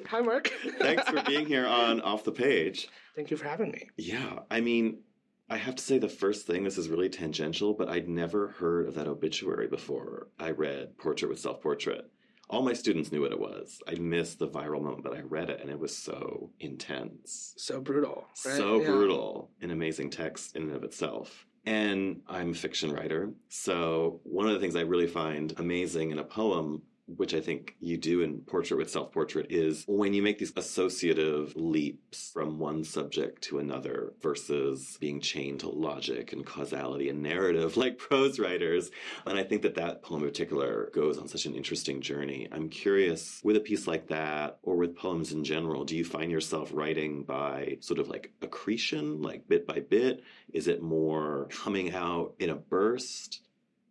Hi, 0.08 0.20
Mark. 0.20 0.50
Thanks 0.78 1.08
for 1.08 1.22
being 1.22 1.46
here 1.46 1.66
on 1.66 2.00
Off 2.00 2.24
the 2.24 2.32
Page. 2.32 2.88
Thank 3.16 3.30
you 3.30 3.36
for 3.36 3.46
having 3.46 3.70
me. 3.70 3.88
Yeah, 3.96 4.40
I 4.50 4.60
mean, 4.60 4.98
I 5.50 5.56
have 5.56 5.76
to 5.76 5.82
say 5.82 5.98
the 5.98 6.08
first 6.08 6.46
thing, 6.46 6.64
this 6.64 6.78
is 6.78 6.88
really 6.88 7.08
tangential, 7.08 7.74
but 7.74 7.88
I'd 7.88 8.08
never 8.08 8.48
heard 8.48 8.88
of 8.88 8.94
that 8.94 9.06
obituary 9.06 9.68
before 9.68 10.28
I 10.38 10.50
read 10.50 10.96
Portrait 10.98 11.28
with 11.28 11.40
Self 11.40 11.60
Portrait. 11.60 12.10
All 12.50 12.62
my 12.62 12.72
students 12.74 13.10
knew 13.12 13.22
what 13.22 13.32
it 13.32 13.40
was. 13.40 13.80
I 13.88 13.94
missed 13.94 14.38
the 14.38 14.48
viral 14.48 14.82
moment, 14.82 15.02
but 15.04 15.14
I 15.16 15.20
read 15.20 15.48
it 15.48 15.60
and 15.62 15.70
it 15.70 15.78
was 15.78 15.96
so 15.96 16.50
intense. 16.60 17.54
So 17.56 17.80
brutal. 17.80 18.26
Right? 18.44 18.56
So 18.56 18.80
Yeah. 18.80 18.86
brutal. 18.90 19.50
An 19.62 19.70
amazing 19.70 20.10
text 20.10 20.54
in 20.56 20.64
and 20.64 20.72
of 20.74 20.84
itself. 20.84 21.46
And 21.64 22.20
I'm 22.28 22.50
a 22.50 22.54
fiction 22.54 22.92
writer. 22.92 23.30
So 23.48 24.20
one 24.24 24.48
of 24.48 24.52
the 24.54 24.60
things 24.60 24.76
I 24.76 24.80
really 24.82 25.06
find 25.06 25.54
amazing 25.58 26.10
in 26.10 26.18
a 26.18 26.24
poem 26.24 26.82
which 27.16 27.34
I 27.34 27.40
think 27.40 27.76
you 27.80 27.96
do 27.96 28.20
in 28.22 28.40
Portrait 28.40 28.76
with 28.76 28.90
Self 28.90 29.12
Portrait, 29.12 29.46
is 29.50 29.84
when 29.86 30.14
you 30.14 30.22
make 30.22 30.38
these 30.38 30.52
associative 30.56 31.54
leaps 31.56 32.30
from 32.32 32.58
one 32.58 32.84
subject 32.84 33.42
to 33.42 33.58
another 33.58 34.12
versus 34.20 34.96
being 35.00 35.20
chained 35.20 35.60
to 35.60 35.68
logic 35.68 36.32
and 36.32 36.44
causality 36.44 37.08
and 37.08 37.22
narrative 37.22 37.76
like 37.82 37.98
prose 37.98 38.38
writers. 38.38 38.90
And 39.26 39.38
I 39.38 39.44
think 39.44 39.62
that 39.62 39.74
that 39.76 40.02
poem 40.02 40.22
in 40.22 40.28
particular 40.28 40.90
goes 40.92 41.18
on 41.18 41.28
such 41.28 41.46
an 41.46 41.54
interesting 41.54 42.00
journey. 42.00 42.48
I'm 42.50 42.68
curious, 42.68 43.40
with 43.44 43.56
a 43.56 43.60
piece 43.60 43.86
like 43.86 44.08
that, 44.08 44.58
or 44.62 44.76
with 44.76 44.96
poems 44.96 45.32
in 45.32 45.44
general, 45.44 45.84
do 45.84 45.96
you 45.96 46.04
find 46.04 46.30
yourself 46.30 46.70
writing 46.72 47.22
by 47.22 47.78
sort 47.80 48.00
of 48.00 48.08
like 48.08 48.32
accretion, 48.42 49.22
like 49.22 49.48
bit 49.48 49.66
by 49.66 49.80
bit? 49.80 50.22
Is 50.52 50.68
it 50.68 50.82
more 50.82 51.48
coming 51.50 51.94
out 51.94 52.34
in 52.38 52.50
a 52.50 52.54
burst? 52.54 53.40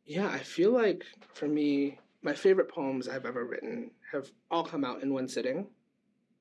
Yeah, 0.05 0.27
I 0.27 0.39
feel 0.39 0.71
like 0.71 1.05
for 1.33 1.47
me, 1.47 1.99
my 2.23 2.33
favorite 2.33 2.69
poems 2.69 3.07
I've 3.07 3.25
ever 3.25 3.45
written 3.45 3.91
have 4.11 4.29
all 4.49 4.63
come 4.63 4.83
out 4.83 5.01
in 5.01 5.13
one 5.13 5.27
sitting. 5.27 5.67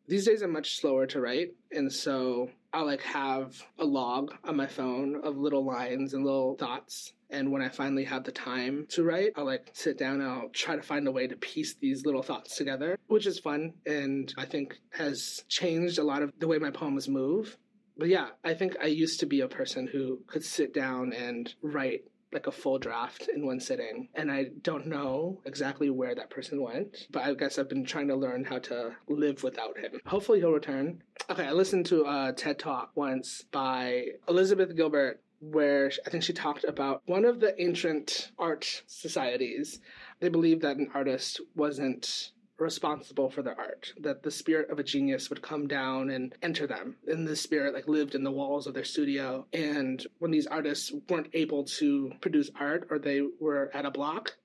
These 0.06 0.26
days 0.26 0.42
I'm 0.42 0.52
much 0.52 0.80
slower 0.80 1.06
to 1.06 1.20
write, 1.20 1.54
and 1.70 1.92
so 1.92 2.50
I'll 2.72 2.86
like 2.86 3.02
have 3.02 3.62
a 3.78 3.84
log 3.84 4.34
on 4.44 4.56
my 4.56 4.66
phone 4.66 5.20
of 5.22 5.36
little 5.36 5.64
lines 5.64 6.14
and 6.14 6.24
little 6.24 6.56
thoughts. 6.56 7.12
And 7.30 7.52
when 7.52 7.62
I 7.62 7.68
finally 7.68 8.04
have 8.04 8.24
the 8.24 8.32
time 8.32 8.86
to 8.90 9.04
write, 9.04 9.32
I'll 9.36 9.44
like 9.44 9.70
sit 9.72 9.98
down 9.98 10.20
and 10.20 10.28
I'll 10.28 10.48
try 10.48 10.74
to 10.74 10.82
find 10.82 11.06
a 11.06 11.12
way 11.12 11.28
to 11.28 11.36
piece 11.36 11.74
these 11.74 12.04
little 12.04 12.22
thoughts 12.22 12.56
together, 12.56 12.98
which 13.06 13.26
is 13.26 13.38
fun 13.38 13.74
and 13.86 14.34
I 14.36 14.46
think 14.46 14.80
has 14.90 15.44
changed 15.48 15.98
a 15.98 16.04
lot 16.04 16.22
of 16.22 16.32
the 16.40 16.48
way 16.48 16.58
my 16.58 16.72
poems 16.72 17.08
move. 17.08 17.56
But 17.96 18.08
yeah, 18.08 18.30
I 18.44 18.54
think 18.54 18.76
I 18.82 18.86
used 18.86 19.20
to 19.20 19.26
be 19.26 19.42
a 19.42 19.48
person 19.48 19.86
who 19.86 20.18
could 20.26 20.42
sit 20.42 20.74
down 20.74 21.12
and 21.12 21.54
write 21.62 22.02
like 22.32 22.46
a 22.46 22.52
full 22.52 22.78
draft 22.78 23.28
in 23.28 23.46
one 23.46 23.60
sitting. 23.60 24.08
And 24.14 24.30
I 24.30 24.46
don't 24.62 24.86
know 24.86 25.40
exactly 25.44 25.90
where 25.90 26.14
that 26.14 26.30
person 26.30 26.62
went, 26.62 27.06
but 27.10 27.24
I 27.24 27.34
guess 27.34 27.58
I've 27.58 27.68
been 27.68 27.84
trying 27.84 28.08
to 28.08 28.16
learn 28.16 28.44
how 28.44 28.58
to 28.58 28.92
live 29.08 29.42
without 29.42 29.78
him. 29.78 30.00
Hopefully 30.06 30.40
he'll 30.40 30.52
return. 30.52 31.02
Okay, 31.28 31.46
I 31.46 31.52
listened 31.52 31.86
to 31.86 32.04
a 32.04 32.32
TED 32.32 32.58
talk 32.58 32.90
once 32.94 33.44
by 33.50 34.06
Elizabeth 34.28 34.76
Gilbert 34.76 35.20
where 35.40 35.90
I 36.06 36.10
think 36.10 36.22
she 36.22 36.32
talked 36.32 36.64
about 36.64 37.02
one 37.06 37.24
of 37.24 37.40
the 37.40 37.60
ancient 37.60 38.30
art 38.38 38.82
societies. 38.86 39.80
They 40.20 40.28
believed 40.28 40.62
that 40.62 40.76
an 40.76 40.90
artist 40.94 41.40
wasn't 41.56 42.32
responsible 42.60 43.30
for 43.30 43.42
their 43.42 43.58
art 43.58 43.92
that 44.00 44.22
the 44.22 44.30
spirit 44.30 44.70
of 44.70 44.78
a 44.78 44.84
genius 44.84 45.30
would 45.30 45.42
come 45.42 45.66
down 45.66 46.10
and 46.10 46.34
enter 46.42 46.66
them. 46.66 46.96
And 47.06 47.26
the 47.26 47.36
spirit 47.36 47.74
like 47.74 47.88
lived 47.88 48.14
in 48.14 48.24
the 48.24 48.30
walls 48.30 48.66
of 48.66 48.74
their 48.74 48.84
studio. 48.84 49.46
And 49.52 50.06
when 50.18 50.30
these 50.30 50.46
artists 50.46 50.92
weren't 51.08 51.30
able 51.32 51.64
to 51.64 52.12
produce 52.20 52.50
art 52.58 52.88
or 52.90 52.98
they 52.98 53.22
were 53.40 53.70
at 53.74 53.86
a 53.86 53.90
block 53.90 54.36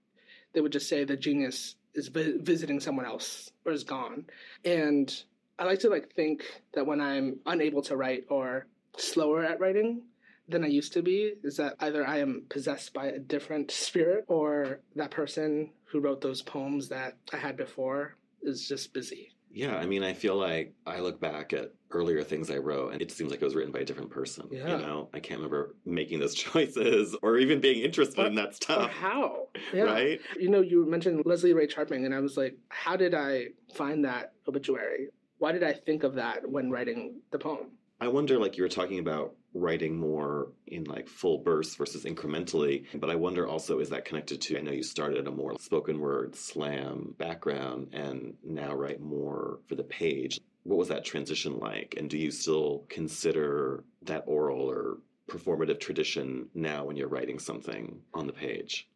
they 0.55 0.61
would 0.61 0.71
just 0.71 0.89
say 0.89 1.03
the 1.03 1.17
genius 1.17 1.75
is 1.93 2.07
vi- 2.07 2.37
visiting 2.39 2.79
someone 2.79 3.05
else 3.05 3.51
or 3.65 3.73
is 3.73 3.83
gone. 3.83 4.25
And 4.63 5.13
i 5.59 5.63
like 5.63 5.79
to 5.79 5.89
like 5.89 6.11
think 6.13 6.43
that 6.73 6.85
when 6.85 6.99
i'm 6.99 7.39
unable 7.45 7.81
to 7.81 7.95
write 7.95 8.25
or 8.29 8.65
slower 8.97 9.41
at 9.41 9.61
writing 9.61 10.01
than 10.47 10.63
I 10.63 10.67
used 10.67 10.93
to 10.93 11.01
be 11.01 11.33
is 11.43 11.57
that 11.57 11.75
either 11.79 12.05
I 12.07 12.19
am 12.19 12.43
possessed 12.49 12.93
by 12.93 13.07
a 13.07 13.19
different 13.19 13.71
spirit 13.71 14.25
or 14.27 14.79
that 14.95 15.11
person 15.11 15.71
who 15.85 15.99
wrote 15.99 16.21
those 16.21 16.41
poems 16.41 16.89
that 16.89 17.17
I 17.33 17.37
had 17.37 17.57
before 17.57 18.15
is 18.41 18.67
just 18.67 18.93
busy. 18.93 19.31
Yeah, 19.51 19.77
I 19.77 19.85
mean, 19.85 20.03
I 20.03 20.13
feel 20.13 20.35
like 20.35 20.73
I 20.85 20.99
look 20.99 21.21
back 21.21 21.53
at 21.53 21.71
earlier 21.89 22.21
things 22.23 22.51
I 22.51 22.57
wrote 22.57 22.91
and 22.91 23.01
it 23.01 23.09
seems 23.09 23.31
like 23.31 23.41
it 23.41 23.45
was 23.45 23.55
written 23.55 23.71
by 23.71 23.79
a 23.79 23.85
different 23.85 24.09
person. 24.11 24.47
Yeah. 24.51 24.67
You 24.75 24.77
know, 24.85 25.09
I 25.13 25.19
can't 25.21 25.39
remember 25.39 25.75
making 25.85 26.19
those 26.19 26.35
choices 26.49 27.15
or 27.21 27.37
even 27.37 27.61
being 27.61 27.81
interested 27.83 28.19
Or- 28.19 28.27
in 28.27 28.35
that 28.35 28.53
stuff. 28.55 28.91
how? 28.91 29.47
Yeah. 29.73 29.83
Right? 29.83 30.19
You 30.37 30.49
know, 30.49 30.59
you 30.61 30.85
mentioned 30.85 31.23
Leslie 31.25 31.53
Ray 31.53 31.67
Charping, 31.67 32.05
and 32.05 32.13
I 32.13 32.19
was 32.19 32.35
like, 32.35 32.57
how 32.67 32.97
did 32.97 33.13
I 33.15 33.47
find 33.73 34.03
that 34.03 34.33
obituary? 34.47 35.07
Why 35.37 35.53
did 35.53 35.63
I 35.63 35.71
think 35.73 36.03
of 36.03 36.15
that 36.15 36.47
when 36.49 36.69
writing 36.69 37.21
the 37.31 37.39
poem? 37.39 37.67
I 38.01 38.09
wonder, 38.09 38.37
like 38.37 38.57
you 38.57 38.63
were 38.63 38.69
talking 38.69 38.99
about 38.99 39.35
writing 39.55 39.97
more 39.97 40.49
in 40.67 40.83
like 40.83 41.07
full 41.07 41.37
bursts 41.39 41.75
versus 41.75 42.03
incrementally, 42.03 42.85
but 42.93 43.09
I 43.09 43.15
wonder 43.15 43.47
also 43.47 43.79
is 43.79 43.89
that 43.89 44.05
connected 44.05 44.41
to? 44.41 44.57
I 44.57 44.61
know 44.61 44.71
you 44.71 44.83
started 44.83 45.27
a 45.27 45.31
more 45.31 45.57
spoken 45.59 45.99
word 45.99 46.35
slam 46.35 47.15
background 47.17 47.87
and 47.93 48.35
now 48.43 48.75
write 48.75 49.01
more 49.01 49.59
for 49.67 49.75
the 49.75 49.83
page. 49.83 50.41
What 50.63 50.77
was 50.77 50.89
that 50.89 51.05
transition 51.05 51.57
like? 51.57 51.95
And 51.97 52.09
do 52.09 52.17
you 52.17 52.31
still 52.31 52.83
consider 52.89 53.85
that 54.03 54.25
oral 54.27 54.69
or 54.69 54.97
performative 55.29 55.79
tradition 55.79 56.49
now 56.53 56.83
when 56.83 56.97
you're 56.97 57.07
writing 57.07 57.39
something 57.39 58.01
on 58.13 58.27
the 58.27 58.33
page? 58.33 58.89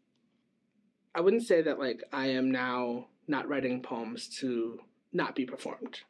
I 1.16 1.22
wouldn't 1.22 1.48
say 1.48 1.62
that 1.62 1.80
like 1.80 2.04
I 2.12 2.28
am 2.28 2.52
now 2.52 3.08
not 3.28 3.48
writing 3.48 3.82
poems 3.82 4.28
to 4.40 4.80
not 5.14 5.36
be 5.36 5.46
performed. 5.46 6.02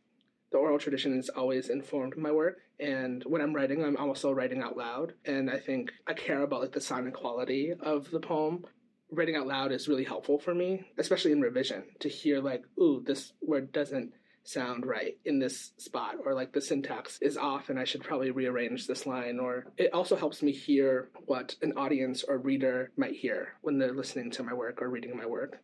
The 0.52 0.58
oral 0.58 0.80
tradition 0.80 1.16
has 1.16 1.30
always 1.30 1.70
informed 1.70 2.18
my 2.18 2.32
work, 2.32 2.58
and 2.80 3.24
when 3.24 3.42
I'm 3.42 3.54
writing, 3.54 3.84
I'm 3.84 3.98
also 3.98 4.32
writing 4.32 4.62
out 4.62 4.78
loud. 4.78 5.14
And 5.26 5.50
I 5.50 5.60
think 5.60 5.92
I 6.08 6.14
care 6.14 6.42
about 6.42 6.62
like 6.62 6.72
the 6.72 6.82
sonic 6.82 7.14
quality 7.14 7.74
of 7.80 8.10
the 8.10 8.20
poem. 8.20 8.66
Writing 9.12 9.36
out 9.36 9.48
loud 9.48 9.72
is 9.72 9.88
really 9.88 10.04
helpful 10.04 10.40
for 10.40 10.54
me, 10.54 10.86
especially 10.98 11.32
in 11.32 11.42
revision, 11.42 11.84
to 12.00 12.10
hear 12.10 12.40
like, 12.42 12.64
ooh, 12.80 13.04
this 13.06 13.34
word 13.42 13.72
doesn't 13.72 14.14
sound 14.44 14.86
right 14.86 15.18
in 15.26 15.38
this 15.38 15.74
spot, 15.78 16.16
or 16.26 16.34
like 16.34 16.54
the 16.54 16.62
syntax 16.62 17.20
is 17.22 17.38
off, 17.38 17.70
and 17.70 17.80
I 17.80 17.84
should 17.84 18.04
probably 18.04 18.32
rearrange 18.32 18.88
this 18.88 19.06
line. 19.06 19.40
Or 19.40 19.66
it 19.78 19.94
also 19.94 20.16
helps 20.16 20.42
me 20.42 20.52
hear 20.52 21.10
what 21.26 21.56
an 21.62 21.74
audience 21.78 22.24
or 22.24 22.38
reader 22.38 22.92
might 22.98 23.16
hear 23.16 23.50
when 23.62 23.78
they're 23.78 23.94
listening 23.94 24.32
to 24.32 24.44
my 24.44 24.54
work 24.54 24.82
or 24.82 24.90
reading 24.90 25.16
my 25.16 25.26
work. 25.26 25.62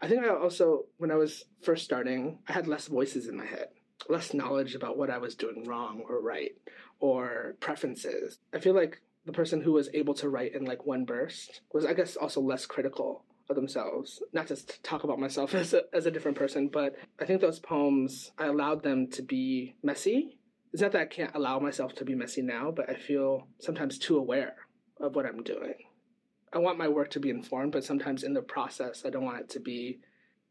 I 0.00 0.08
think 0.08 0.24
I 0.24 0.28
also, 0.28 0.84
when 0.98 1.10
I 1.10 1.16
was 1.16 1.44
first 1.62 1.84
starting, 1.84 2.38
I 2.48 2.52
had 2.52 2.68
less 2.68 2.86
voices 2.86 3.26
in 3.26 3.36
my 3.36 3.46
head, 3.46 3.68
less 4.08 4.34
knowledge 4.34 4.74
about 4.74 4.96
what 4.96 5.10
I 5.10 5.18
was 5.18 5.34
doing 5.34 5.64
wrong 5.64 6.02
or 6.08 6.20
right, 6.20 6.52
or 7.00 7.56
preferences. 7.60 8.38
I 8.52 8.58
feel 8.58 8.74
like 8.74 9.00
the 9.26 9.32
person 9.32 9.60
who 9.60 9.72
was 9.72 9.90
able 9.92 10.14
to 10.14 10.28
write 10.28 10.54
in 10.54 10.64
like 10.64 10.86
one 10.86 11.04
burst 11.04 11.60
was, 11.72 11.84
I 11.84 11.92
guess, 11.94 12.16
also 12.16 12.40
less 12.40 12.66
critical 12.66 13.24
of 13.50 13.56
themselves. 13.56 14.22
Not 14.32 14.46
to 14.48 14.56
talk 14.82 15.04
about 15.04 15.18
myself 15.18 15.54
as 15.54 15.74
a, 15.74 15.82
as 15.92 16.06
a 16.06 16.10
different 16.10 16.36
person, 16.36 16.68
but 16.68 16.96
I 17.20 17.24
think 17.24 17.40
those 17.40 17.58
poems, 17.58 18.32
I 18.38 18.46
allowed 18.46 18.82
them 18.82 19.08
to 19.08 19.22
be 19.22 19.74
messy. 19.82 20.38
It's 20.72 20.82
not 20.82 20.92
that 20.92 21.02
I 21.02 21.06
can't 21.06 21.34
allow 21.34 21.58
myself 21.58 21.94
to 21.96 22.04
be 22.04 22.14
messy 22.14 22.42
now, 22.42 22.70
but 22.70 22.90
I 22.90 22.94
feel 22.94 23.48
sometimes 23.58 23.98
too 23.98 24.18
aware 24.18 24.54
of 25.00 25.14
what 25.14 25.26
I'm 25.26 25.42
doing. 25.42 25.74
I 26.52 26.58
want 26.58 26.78
my 26.78 26.88
work 26.88 27.10
to 27.10 27.20
be 27.20 27.30
informed, 27.30 27.72
but 27.72 27.84
sometimes 27.84 28.22
in 28.22 28.34
the 28.34 28.42
process, 28.42 29.02
I 29.04 29.10
don't 29.10 29.24
want 29.24 29.40
it 29.40 29.48
to 29.50 29.60
be 29.60 30.00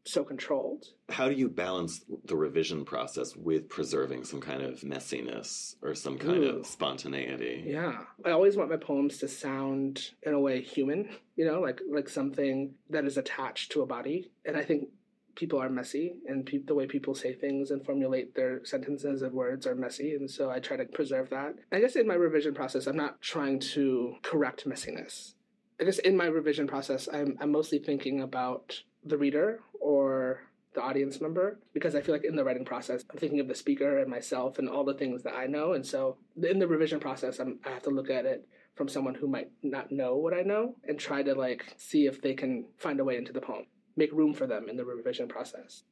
so 0.08 0.24
controlled. 0.24 0.86
How 1.08 1.28
do 1.28 1.34
you 1.34 1.48
balance 1.48 2.04
the 2.24 2.36
revision 2.36 2.84
process 2.84 3.36
with 3.36 3.68
preserving 3.68 4.24
some 4.24 4.40
kind 4.40 4.62
of 4.62 4.80
messiness 4.80 5.76
or 5.82 5.94
some 5.94 6.18
kind 6.18 6.44
Ooh. 6.44 6.58
of 6.58 6.66
spontaneity? 6.66 7.64
Yeah, 7.66 7.98
I 8.24 8.30
always 8.30 8.56
want 8.56 8.70
my 8.70 8.76
poems 8.76 9.18
to 9.18 9.28
sound 9.28 10.10
in 10.22 10.34
a 10.34 10.40
way 10.40 10.60
human, 10.60 11.10
you 11.36 11.44
know, 11.44 11.60
like 11.60 11.80
like 11.90 12.08
something 12.08 12.74
that 12.90 13.04
is 13.04 13.16
attached 13.16 13.72
to 13.72 13.82
a 13.82 13.86
body. 13.86 14.30
And 14.44 14.56
I 14.56 14.62
think 14.62 14.88
people 15.34 15.60
are 15.60 15.68
messy, 15.68 16.16
and 16.26 16.44
pe- 16.44 16.58
the 16.58 16.74
way 16.74 16.86
people 16.86 17.14
say 17.14 17.32
things 17.32 17.70
and 17.70 17.84
formulate 17.86 18.34
their 18.34 18.64
sentences 18.64 19.22
and 19.22 19.32
words 19.32 19.66
are 19.66 19.74
messy, 19.74 20.14
and 20.14 20.28
so 20.28 20.50
I 20.50 20.58
try 20.58 20.76
to 20.76 20.84
preserve 20.84 21.30
that. 21.30 21.54
I 21.70 21.80
guess 21.80 21.94
in 21.94 22.08
my 22.08 22.14
revision 22.14 22.54
process, 22.54 22.86
I'm 22.86 22.96
not 22.96 23.20
trying 23.22 23.60
to 23.60 24.16
correct 24.22 24.68
messiness. 24.68 25.34
I 25.80 25.84
guess 25.84 25.98
in 26.00 26.16
my 26.16 26.26
revision 26.26 26.66
process, 26.66 27.08
I'm 27.12 27.36
I'm 27.40 27.52
mostly 27.52 27.78
thinking 27.78 28.20
about 28.20 28.82
the 29.04 29.16
reader 29.16 29.60
or 29.80 30.42
the 30.74 30.82
audience 30.82 31.20
member 31.20 31.58
because 31.72 31.94
I 31.94 32.00
feel 32.00 32.14
like 32.14 32.24
in 32.24 32.36
the 32.36 32.44
writing 32.44 32.64
process, 32.64 33.04
I'm 33.10 33.18
thinking 33.18 33.40
of 33.40 33.48
the 33.48 33.54
speaker 33.54 33.98
and 33.98 34.10
myself 34.10 34.58
and 34.58 34.68
all 34.68 34.84
the 34.84 34.94
things 34.94 35.22
that 35.22 35.34
I 35.34 35.46
know. 35.46 35.72
And 35.72 35.84
so 35.84 36.16
in 36.42 36.58
the 36.58 36.68
revision 36.68 37.00
process, 37.00 37.38
I'm, 37.38 37.58
I 37.64 37.70
have 37.70 37.82
to 37.84 37.90
look 37.90 38.10
at 38.10 38.26
it 38.26 38.46
from 38.74 38.88
someone 38.88 39.14
who 39.14 39.26
might 39.26 39.50
not 39.62 39.90
know 39.90 40.16
what 40.16 40.34
I 40.34 40.42
know 40.42 40.76
and 40.86 40.98
try 40.98 41.22
to 41.22 41.34
like 41.34 41.74
see 41.76 42.06
if 42.06 42.22
they 42.22 42.34
can 42.34 42.66
find 42.76 43.00
a 43.00 43.04
way 43.04 43.16
into 43.16 43.32
the 43.32 43.40
poem, 43.40 43.66
make 43.96 44.12
room 44.12 44.34
for 44.34 44.46
them 44.46 44.68
in 44.68 44.76
the 44.76 44.84
revision 44.84 45.26
process. 45.26 45.82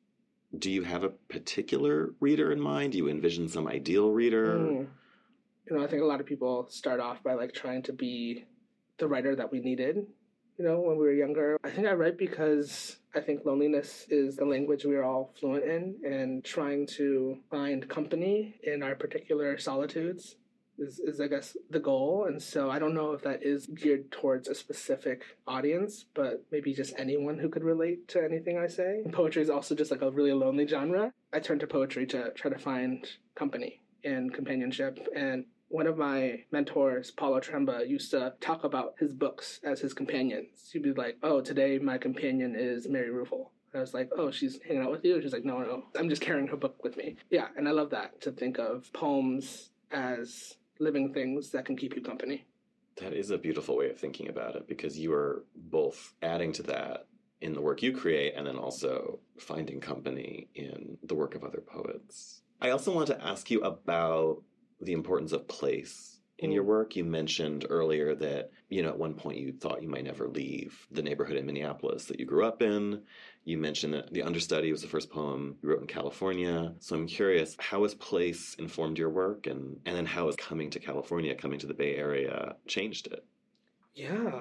Do 0.57 0.71
you 0.71 0.83
have 0.83 1.03
a 1.03 1.09
particular 1.09 2.15
reader 2.21 2.53
in 2.53 2.61
mind? 2.61 2.93
Do 2.93 2.99
you 2.99 3.09
envision 3.09 3.49
some 3.49 3.67
ideal 3.67 4.13
reader? 4.13 4.57
Mm. 4.57 4.87
You 5.69 5.77
know, 5.77 5.83
I 5.83 5.89
think 5.89 6.03
a 6.03 6.07
lot 6.07 6.21
of 6.21 6.27
people 6.27 6.69
start 6.71 7.01
off 7.01 7.23
by 7.25 7.35
like 7.35 7.53
trying 7.53 7.83
to 7.85 7.93
be 7.93 8.45
the 8.99 9.09
writer 9.09 9.35
that 9.35 9.51
we 9.51 9.59
needed. 9.59 10.07
You 10.59 10.65
know, 10.65 10.81
when 10.81 10.97
we 10.97 11.05
were 11.05 11.13
younger, 11.13 11.59
I 11.63 11.71
think 11.71 11.87
I 11.87 11.93
write 11.93 12.17
because 12.17 12.97
I 13.15 13.21
think 13.21 13.45
loneliness 13.45 14.07
is 14.09 14.37
the 14.37 14.47
language 14.47 14.85
we 14.85 14.97
are 14.97 15.05
all 15.05 15.33
fluent 15.39 15.65
in, 15.65 15.97
and 16.05 16.43
trying 16.43 16.87
to 16.99 17.39
find 17.51 17.87
company 17.89 18.55
in 18.63 18.83
our 18.83 18.95
particular 18.95 19.59
solitudes 19.59 20.37
is, 20.79 20.99
is 20.99 21.21
I 21.21 21.29
guess, 21.29 21.57
the 21.71 21.79
goal. 21.79 22.27
And 22.27 22.41
so 22.41 22.71
I 22.71 22.79
don't 22.79 22.95
know 22.95 23.13
if 23.13 23.23
that 23.23 23.43
is 23.43 23.67
geared 23.67 24.11
towards 24.11 24.49
a 24.49 24.55
specific 24.55 25.23
audience, 25.47 26.05
but 26.15 26.45
maybe 26.51 26.75
just 26.75 26.95
anyone 26.99 27.39
who 27.39 27.49
could 27.49 27.65
relate 27.65 28.09
to 28.09 28.25
anything 28.25 28.59
I 28.59 28.67
say. 28.67 29.03
Poetry 29.13 29.43
is 29.43 29.51
also 29.51 29.75
just 29.75 29.91
like 29.91 30.03
a 30.03 30.11
really 30.11 30.33
lonely 30.33 30.67
genre. 30.67 31.13
I 31.33 31.41
turn 31.41 31.59
to 31.61 31.67
poetry 31.67 32.07
to 32.07 32.31
try 32.33 32.51
to 32.51 32.59
find 32.59 33.07
company 33.35 33.81
and 34.05 34.33
companionship. 34.33 35.07
And 35.15 35.47
one 35.69 35.87
of 35.87 35.99
my 35.99 36.45
mentors, 36.53 37.11
Paul 37.11 37.39
Otremba, 37.41 37.89
used 37.89 38.11
to 38.13 38.35
talk 38.41 38.65
about 38.65 38.95
his 38.99 39.13
books 39.13 39.61
as 39.65 39.81
his 39.81 39.93
companions. 39.93 40.71
He'd 40.73 40.83
be 40.83 40.93
like, 40.93 41.19
"Oh, 41.23 41.41
today 41.41 41.79
my 41.79 41.99
companion 41.99 42.55
is 42.55 42.89
Mary 42.89 43.11
Ruefle." 43.11 43.51
I 43.75 43.81
was 43.81 43.93
like, 43.93 44.11
"Oh, 44.17 44.31
she's 44.31 44.61
hanging 44.63 44.83
out 44.83 44.91
with 44.91 45.05
you?" 45.05 45.21
She's 45.21 45.33
like, 45.33 45.45
"No, 45.45 45.59
no, 45.59 45.85
I'm 45.97 46.09
just 46.09 46.23
carrying 46.23 46.47
her 46.49 46.57
book 46.57 46.83
with 46.83 46.97
me." 46.97 47.17
Yeah, 47.31 47.49
and 47.57 47.69
I 47.69 47.73
love 47.73 47.91
that 47.91 48.21
to 48.23 48.33
think 48.33 48.59
of 48.59 48.91
poems 48.93 49.71
as 49.91 50.57
living 50.79 51.13
things 51.13 51.51
that 51.51 51.65
can 51.65 51.77
keep 51.77 51.95
you 51.95 52.03
company. 52.03 52.47
That 52.97 53.13
is 53.13 53.31
a 53.31 53.39
beautiful 53.39 53.77
way 53.77 53.91
of 53.91 53.99
thinking 53.99 54.29
about 54.29 54.57
it 54.57 54.67
because 54.67 54.99
you 54.99 55.13
are 55.13 55.45
both 55.55 56.15
adding 56.23 56.53
to 56.53 56.63
that 56.65 57.07
in 57.43 57.53
the 57.53 57.61
work 57.61 57.83
you 57.83 57.93
create 57.93 58.33
and 58.35 58.47
then 58.47 58.57
also 58.57 59.19
finding 59.39 59.81
company 59.81 60.49
in 60.55 60.97
the 61.03 61.15
work 61.15 61.35
of 61.35 61.45
other 61.45 61.61
poets. 61.61 62.41
I 62.61 62.71
also 62.71 62.95
want 62.95 63.09
to 63.09 63.23
ask 63.23 63.51
you 63.51 63.61
about 63.61 64.43
the 64.81 64.93
importance 64.93 65.33
of 65.33 65.49
place 65.49 66.17
in 66.39 66.53
your 66.53 66.65
mm. 66.65 66.69
work. 66.69 66.97
You 66.97 67.05
mentioned 67.05 67.67
earlier 67.69 68.15
that, 68.15 68.51
you 68.69 68.83
know, 68.83 68.89
at 68.89 68.99
one 68.99 69.15
point 69.15 69.39
you 69.39 69.53
thought 69.53 69.83
you 69.83 69.89
might 69.89 70.05
never 70.05 70.29
leave 70.29 70.87
the 70.91 71.03
neighborhood 71.03 71.37
in 71.37 71.47
Minneapolis 71.47 72.07
that 72.07 72.21
you 72.21 72.27
grew 72.27 72.45
up 72.45 72.63
in. 72.63 73.03
You 73.45 73.59
mentioned 73.59 73.95
that 73.95 74.13
The 74.13 74.23
Understudy 74.23 74.73
was 74.73 74.83
the 74.83 74.89
first 74.89 75.11
poem 75.11 75.57
you 75.63 75.69
wrote 75.69 75.81
in 75.81 75.87
California. 75.87 76.75
So 76.81 76.97
I'm 76.97 77.07
curious, 77.07 77.57
how 77.59 77.83
has 77.85 77.95
place 77.95 78.55
informed 78.59 78.99
your 78.99 79.11
work 79.11 79.47
and, 79.47 79.79
and 79.87 79.97
then 79.97 80.07
how 80.07 80.27
has 80.27 80.37
coming 80.37 80.71
to 80.71 80.81
California, 80.81 81.35
coming 81.35 81.59
to 81.61 81.67
the 81.67 81.75
Bay 81.75 81.97
Area 81.97 82.57
changed 82.67 83.07
it? 83.07 83.25
Yeah. 83.95 84.41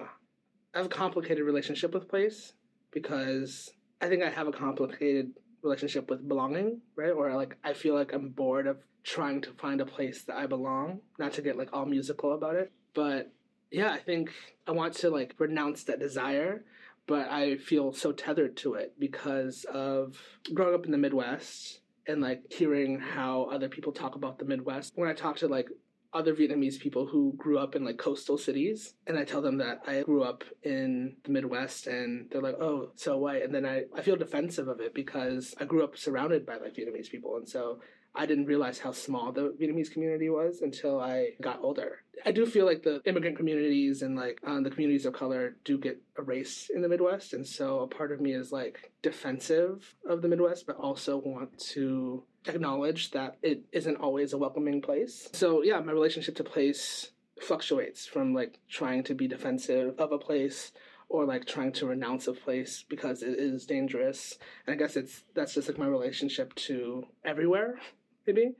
I 0.73 0.77
have 0.79 0.87
a 0.87 0.89
complicated 0.89 1.45
relationship 1.45 1.93
with 1.93 2.09
place 2.09 2.53
because 2.91 3.71
I 4.01 4.09
think 4.09 4.23
I 4.23 4.29
have 4.29 4.47
a 4.47 4.51
complicated 4.51 5.31
relationship 5.65 6.09
with 6.09 6.27
belonging, 6.27 6.81
right? 6.95 7.11
Or 7.11 7.33
like 7.35 7.57
I 7.63 7.73
feel 7.73 7.95
like 7.95 8.13
I'm 8.13 8.29
bored 8.29 8.67
of 8.67 8.77
trying 9.03 9.41
to 9.41 9.51
find 9.51 9.81
a 9.81 9.85
place 9.85 10.23
that 10.23 10.37
I 10.37 10.45
belong, 10.45 11.01
not 11.19 11.33
to 11.33 11.41
get 11.41 11.57
like 11.57 11.69
all 11.73 11.85
musical 11.85 12.33
about 12.33 12.55
it, 12.55 12.71
but 12.93 13.31
yeah, 13.71 13.91
I 13.91 13.99
think 13.99 14.31
I 14.67 14.71
want 14.71 14.93
to 14.95 15.09
like 15.09 15.35
renounce 15.37 15.83
that 15.83 15.99
desire, 15.99 16.63
but 17.07 17.29
I 17.29 17.57
feel 17.57 17.93
so 17.93 18.11
tethered 18.11 18.55
to 18.57 18.75
it 18.75 18.93
because 18.97 19.65
of 19.65 20.17
growing 20.53 20.75
up 20.75 20.85
in 20.85 20.91
the 20.91 20.97
Midwest 20.97 21.81
and 22.07 22.21
like 22.21 22.51
hearing 22.51 22.99
how 22.99 23.43
other 23.51 23.67
people 23.67 23.91
talk 23.91 24.15
about 24.15 24.39
the 24.39 24.45
Midwest. 24.45 24.93
When 24.95 25.09
I 25.09 25.13
talk 25.13 25.37
to 25.37 25.47
like 25.47 25.69
other 26.15 26.33
Vietnamese 26.33 26.79
people 26.79 27.05
who 27.05 27.33
grew 27.37 27.59
up 27.59 27.75
in 27.75 27.83
like 27.83 27.97
coastal 27.97 28.37
cities, 28.37 28.93
and 29.05 29.19
I 29.19 29.25
tell 29.25 29.41
them 29.41 29.57
that 29.57 29.81
I 29.85 30.01
grew 30.01 30.23
up 30.23 30.43
in 30.63 31.17
the 31.25 31.31
Midwest, 31.31 31.87
and 31.87 32.27
they're 32.31 32.41
like, 32.41 32.55
"Oh, 32.59 32.91
so 32.95 33.17
white," 33.17 33.43
and 33.43 33.53
then 33.53 33.65
I 33.65 33.83
I 33.93 34.01
feel 34.01 34.15
defensive 34.15 34.69
of 34.69 34.79
it 34.79 34.93
because 34.93 35.53
I 35.59 35.65
grew 35.65 35.83
up 35.83 35.97
surrounded 35.97 36.45
by 36.45 36.55
like 36.55 36.73
Vietnamese 36.73 37.11
people, 37.11 37.35
and 37.35 37.47
so 37.47 37.81
I 38.15 38.25
didn't 38.25 38.45
realize 38.45 38.79
how 38.79 38.93
small 38.93 39.33
the 39.33 39.53
Vietnamese 39.59 39.91
community 39.91 40.29
was 40.29 40.61
until 40.61 41.01
I 41.01 41.31
got 41.41 41.59
older. 41.61 41.99
I 42.25 42.31
do 42.31 42.45
feel 42.45 42.65
like 42.65 42.81
the 42.81 43.01
immigrant 43.05 43.35
communities 43.35 44.01
and 44.01 44.15
like 44.15 44.39
um, 44.45 44.63
the 44.63 44.69
communities 44.69 45.05
of 45.05 45.13
color 45.13 45.57
do 45.65 45.77
get 45.77 46.01
erased 46.17 46.69
in 46.69 46.81
the 46.81 46.87
Midwest, 46.87 47.33
and 47.33 47.45
so 47.45 47.81
a 47.81 47.87
part 47.87 48.13
of 48.13 48.21
me 48.21 48.33
is 48.33 48.53
like 48.53 48.91
defensive 49.01 49.95
of 50.09 50.21
the 50.21 50.29
Midwest, 50.29 50.65
but 50.65 50.77
also 50.77 51.17
want 51.17 51.59
to 51.73 52.23
acknowledge 52.47 53.11
that 53.11 53.37
it 53.41 53.63
isn't 53.71 53.97
always 53.97 54.33
a 54.33 54.37
welcoming 54.37 54.81
place. 54.81 55.29
So 55.33 55.63
yeah, 55.63 55.79
my 55.79 55.91
relationship 55.91 56.35
to 56.35 56.43
place 56.43 57.11
fluctuates 57.41 58.05
from 58.05 58.33
like 58.33 58.59
trying 58.69 59.03
to 59.03 59.13
be 59.13 59.27
defensive 59.27 59.99
of 59.99 60.11
a 60.11 60.17
place 60.17 60.71
or 61.09 61.25
like 61.25 61.45
trying 61.45 61.71
to 61.71 61.85
renounce 61.85 62.27
a 62.27 62.33
place 62.33 62.83
because 62.87 63.21
it 63.21 63.37
is 63.37 63.65
dangerous. 63.65 64.37
And 64.65 64.73
I 64.73 64.77
guess 64.77 64.95
it's 64.95 65.23
that's 65.33 65.53
just 65.53 65.67
like 65.67 65.77
my 65.77 65.87
relationship 65.87 66.53
to 66.55 67.05
everywhere, 67.23 67.79
maybe. 68.25 68.53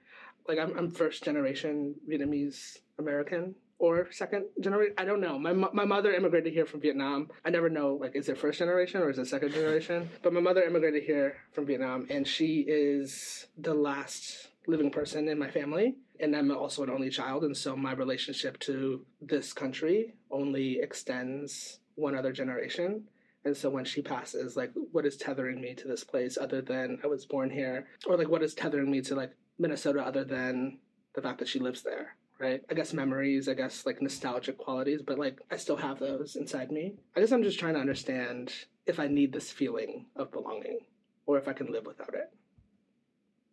Like 0.48 0.60
I'm 0.60 0.78
I'm 0.78 0.91
first 0.91 1.24
generation 1.24 1.95
Vietnamese 2.10 2.80
American 3.00 3.56
or 3.78 4.12
second 4.12 4.46
generation. 4.60 4.94
I 4.98 5.06
don't 5.06 5.22
know. 5.22 5.38
My 5.38 5.54
my 5.54 5.86
mother 5.86 6.14
immigrated 6.14 6.54
here 6.54 6.66
from 6.66 6.82
Vietnam. 6.82 7.30
I 7.44 7.50
never 7.50 7.70
know 7.70 7.98
like 8.00 8.16
is 8.16 8.30
it 8.30 8.38
first 8.38 8.60
generation 8.60 9.02
or 9.02 9.10
is 9.10 9.20
it 9.20 9.28
second 9.28 9.52
generation? 9.52 10.10
But 10.24 10.34
my 10.34 10.40
mother 10.40 10.64
immigrated 10.64 11.04
here 11.04 11.38
from 11.54 11.66
Vietnam, 11.66 12.08
and 12.10 12.28
she 12.28 12.66
is 12.68 13.48
the 13.58 13.74
last 13.74 14.48
living 14.68 14.92
person 14.92 15.28
in 15.28 15.38
my 15.38 15.52
family. 15.52 15.96
And 16.20 16.36
I'm 16.36 16.50
also 16.50 16.84
an 16.84 16.90
only 16.90 17.10
child, 17.10 17.44
and 17.44 17.56
so 17.56 17.76
my 17.76 17.92
relationship 17.92 18.58
to 18.62 19.06
this 19.22 19.52
country 19.52 20.14
only 20.32 20.80
extends 20.80 21.80
one 21.96 22.16
other 22.16 22.32
generation. 22.32 23.04
And 23.44 23.56
so 23.56 23.70
when 23.70 23.86
she 23.86 24.02
passes, 24.02 24.58
like, 24.58 24.72
what 24.92 25.06
is 25.06 25.18
tethering 25.18 25.62
me 25.62 25.76
to 25.76 25.88
this 25.88 26.04
place 26.04 26.38
other 26.38 26.62
than 26.62 27.00
I 27.04 27.08
was 27.08 27.26
born 27.26 27.52
here? 27.52 27.88
Or 28.08 28.18
like, 28.18 28.30
what 28.30 28.42
is 28.42 28.56
tethering 28.56 28.90
me 28.90 29.02
to 29.02 29.16
like 29.16 29.34
Minnesota 29.60 30.02
other 30.02 30.24
than 30.24 30.80
the 31.14 31.22
fact 31.22 31.40
that 31.40 31.48
she 31.48 31.60
lives 31.60 31.84
there? 31.84 32.16
Right? 32.39 32.62
I 32.69 32.74
guess 32.74 32.93
memories, 32.93 33.48
I 33.48 33.54
guess 33.54 33.86
like 33.86 34.02
nostalgic 34.02 34.58
qualities, 34.58 35.02
but 35.02 35.17
like 35.19 35.39
I 35.52 35.58
still 35.58 35.78
have 35.78 36.00
those 36.00 36.36
inside 36.36 36.71
me. 36.71 36.93
I 37.15 37.19
guess 37.19 37.32
I'm 37.32 37.43
just 37.43 37.60
trying 37.60 37.76
to 37.76 37.80
understand 37.80 38.54
if 38.86 39.00
I 39.00 39.08
need 39.08 39.34
this 39.34 39.52
feeling 39.52 40.06
of 40.15 40.32
belonging 40.32 40.80
or 41.26 41.38
if 41.38 41.48
I 41.48 41.54
can 41.54 41.71
live 41.71 41.86
without 41.86 42.13
it. 42.13 42.32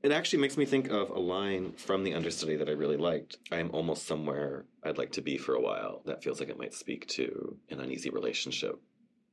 It 0.03 0.11
actually 0.11 0.41
makes 0.41 0.57
me 0.57 0.65
think 0.65 0.91
of 0.91 1.11
a 1.11 1.19
line 1.19 1.75
from 1.77 2.03
the 2.03 2.15
understudy 2.15 2.57
that 2.57 2.69
I 2.69 2.73
really 2.73 2.97
liked. 2.97 3.37
I 3.53 3.59
am 3.59 3.71
almost 3.71 4.05
somewhere 4.05 4.65
I'd 4.83 4.99
like 4.99 5.13
to 5.13 5.23
be 5.23 5.39
for 5.39 5.55
a 5.55 5.61
while. 5.61 6.03
That 6.07 6.25
feels 6.25 6.41
like 6.41 6.49
it 6.49 6.59
might 6.59 6.75
speak 6.75 7.07
to 7.09 7.57
an 7.71 7.79
uneasy 7.79 8.11
relationship 8.11 8.81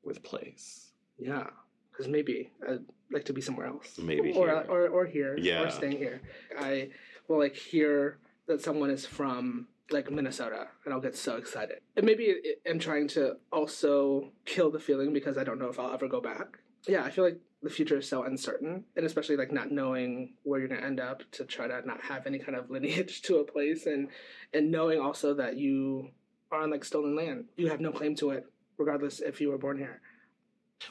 with 0.03 0.21
place. 0.21 0.91
Yeah, 1.17 1.47
because 1.91 2.07
maybe 2.07 2.51
I'd 2.67 2.85
like 3.11 3.25
to 3.25 3.33
be 3.33 3.41
somewhere 3.41 3.65
else. 3.65 3.97
Maybe 3.97 4.31
or, 4.31 4.47
here. 4.47 4.65
or 4.69 4.87
or 4.89 5.05
here. 5.07 5.35
Yeah. 5.39 5.63
Or 5.63 5.71
staying 5.71 5.97
here. 5.97 6.21
I 6.57 6.89
will 7.27 7.39
like 7.39 7.55
hear 7.55 8.19
that 8.49 8.61
someone 8.61 8.89
is 8.89 9.05
from 9.05 9.67
like 9.91 10.11
Minnesota, 10.11 10.67
and 10.83 10.93
I'll 10.93 10.99
get 10.99 11.15
so 11.15 11.37
excited. 11.37 11.77
And 11.95 12.05
maybe 12.05 12.35
I'm 12.69 12.79
trying 12.79 13.07
to 13.09 13.37
also 13.51 14.31
kill 14.45 14.71
the 14.71 14.79
feeling 14.79 15.13
because 15.13 15.37
I 15.37 15.43
don't 15.43 15.59
know 15.59 15.69
if 15.69 15.79
I'll 15.79 15.93
ever 15.93 16.07
go 16.07 16.19
back. 16.19 16.57
Yeah, 16.87 17.03
I 17.03 17.11
feel 17.11 17.23
like 17.23 17.39
the 17.61 17.69
future 17.69 17.97
is 17.97 18.09
so 18.09 18.23
uncertain, 18.23 18.83
and 18.95 19.05
especially 19.05 19.37
like 19.37 19.51
not 19.51 19.71
knowing 19.71 20.33
where 20.43 20.59
you're 20.59 20.67
gonna 20.67 20.81
end 20.81 20.99
up 20.99 21.23
to 21.33 21.45
try 21.45 21.67
to 21.67 21.85
not 21.85 22.01
have 22.01 22.25
any 22.25 22.39
kind 22.39 22.57
of 22.57 22.69
lineage 22.71 23.21
to 23.23 23.37
a 23.37 23.43
place, 23.43 23.85
and 23.85 24.09
and 24.53 24.71
knowing 24.71 24.99
also 24.99 25.35
that 25.35 25.57
you 25.57 26.09
are 26.51 26.63
on 26.63 26.71
like 26.71 26.83
stolen 26.83 27.15
land, 27.15 27.45
you 27.55 27.69
have 27.69 27.79
no 27.79 27.91
claim 27.91 28.15
to 28.15 28.31
it, 28.31 28.47
regardless 28.77 29.19
if 29.19 29.39
you 29.39 29.49
were 29.49 29.59
born 29.59 29.77
here. 29.77 30.01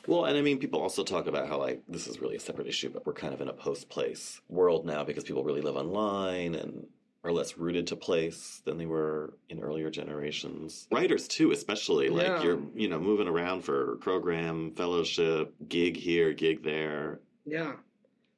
Well, 0.07 0.27
and 0.27 0.37
I 0.37 0.43
mean, 0.43 0.59
people 0.59 0.81
also 0.81 1.03
talk 1.03 1.27
about 1.27 1.49
how, 1.49 1.57
like, 1.57 1.83
this 1.89 2.07
is 2.07 2.21
really 2.21 2.37
a 2.37 2.41
separate 2.41 2.67
issue, 2.67 2.91
but 2.91 3.07
we're 3.07 3.15
kind 3.15 3.33
of 3.33 3.41
in 3.41 3.49
a 3.49 3.55
post 3.55 3.89
place 3.89 4.39
world 4.47 4.85
now 4.85 5.03
because 5.03 5.25
people 5.25 5.45
really 5.45 5.63
live 5.63 5.77
online 5.77 6.55
and 6.55 6.87
are 7.25 7.33
less 7.33 7.59
rooted 7.59 7.87
to 7.89 7.97
place 7.97 8.63
than 8.65 8.79
they 8.79 8.87
were 8.87 9.35
in 9.49 9.61
earlier 9.61 9.91
generations. 9.91 10.87
Writers 10.93 11.27
too, 11.29 11.51
especially 11.51 12.09
like 12.09 12.27
Yeah. 12.27 12.43
you're 12.43 12.61
you 12.75 12.89
know 12.89 12.99
moving 13.01 13.29
around 13.29 13.63
for 13.63 13.97
program, 13.97 14.73
fellowship, 14.73 15.55
gig 15.69 15.97
here, 15.97 16.33
gig 16.33 16.63
there. 16.63 17.21
Yeah. 17.45 17.75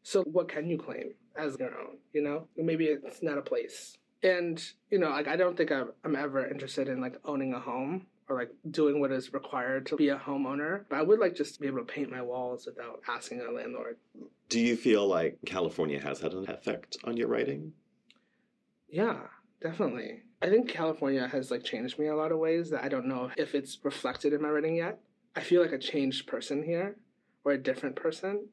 So 0.03 0.23
what 0.23 0.49
can 0.49 0.69
you 0.69 0.79
claim 0.79 1.13
as 1.37 1.59
your 1.59 1.77
own? 1.79 1.99
You 2.13 2.23
know, 2.23 2.49
maybe 2.57 2.87
it's 2.87 3.23
not 3.23 3.39
a 3.39 3.43
place. 3.43 3.99
And 4.23 4.63
you 4.91 4.99
know, 4.99 5.11
like 5.11 5.29
I 5.29 5.37
don't 5.37 5.57
think 5.57 5.71
I'm, 5.71 5.91
I'm 6.05 6.17
ever 6.17 6.47
interested 6.47 6.89
in 6.89 7.01
like 7.01 7.17
owning 7.25 7.53
a 7.53 7.61
home 7.61 8.07
or 8.29 8.37
like 8.37 8.51
doing 8.71 9.01
what 9.01 9.13
is 9.13 9.33
required 9.33 9.87
to 9.87 9.97
be 9.97 10.09
a 10.09 10.17
homeowner. 10.17 10.85
But 10.89 11.01
I 11.01 11.03
would 11.03 11.19
like 11.19 11.35
just 11.35 11.55
to 11.55 11.61
be 11.61 11.67
able 11.67 11.79
to 11.79 11.85
paint 11.85 12.11
my 12.11 12.23
walls 12.23 12.65
without 12.65 13.03
asking 13.09 13.41
a 13.43 13.51
landlord. 13.51 13.97
Do 14.49 14.59
you 14.61 14.77
feel 14.77 15.07
like 15.07 15.39
California 15.45 16.01
has 16.01 16.21
had 16.21 16.33
an 16.33 16.49
effect 16.49 16.97
on 17.05 17.17
your 17.17 17.29
writing? 17.29 17.73
Yeah, 18.91 19.19
definitely. 19.63 20.23
I 20.43 20.49
think 20.49 20.69
California 20.69 21.27
has 21.29 21.51
like 21.51 21.65
changed 21.65 21.99
me 21.99 22.09
a 22.09 22.17
lot 22.17 22.33
of 22.33 22.39
ways 22.39 22.71
that 22.71 22.83
I 22.83 22.89
don't 22.89 23.07
know 23.07 23.31
if 23.37 23.55
it's 23.55 23.79
reflected 23.83 24.33
in 24.33 24.43
my 24.43 24.49
writing 24.49 24.77
yet. 24.77 24.99
I 25.37 25.41
feel 25.41 25.63
like 25.63 25.73
a 25.73 25.79
changed 25.79 26.27
person 26.27 26.63
here 26.63 26.97
or 27.45 27.53
a 27.53 27.63
different 27.63 27.97
person. 27.97 28.49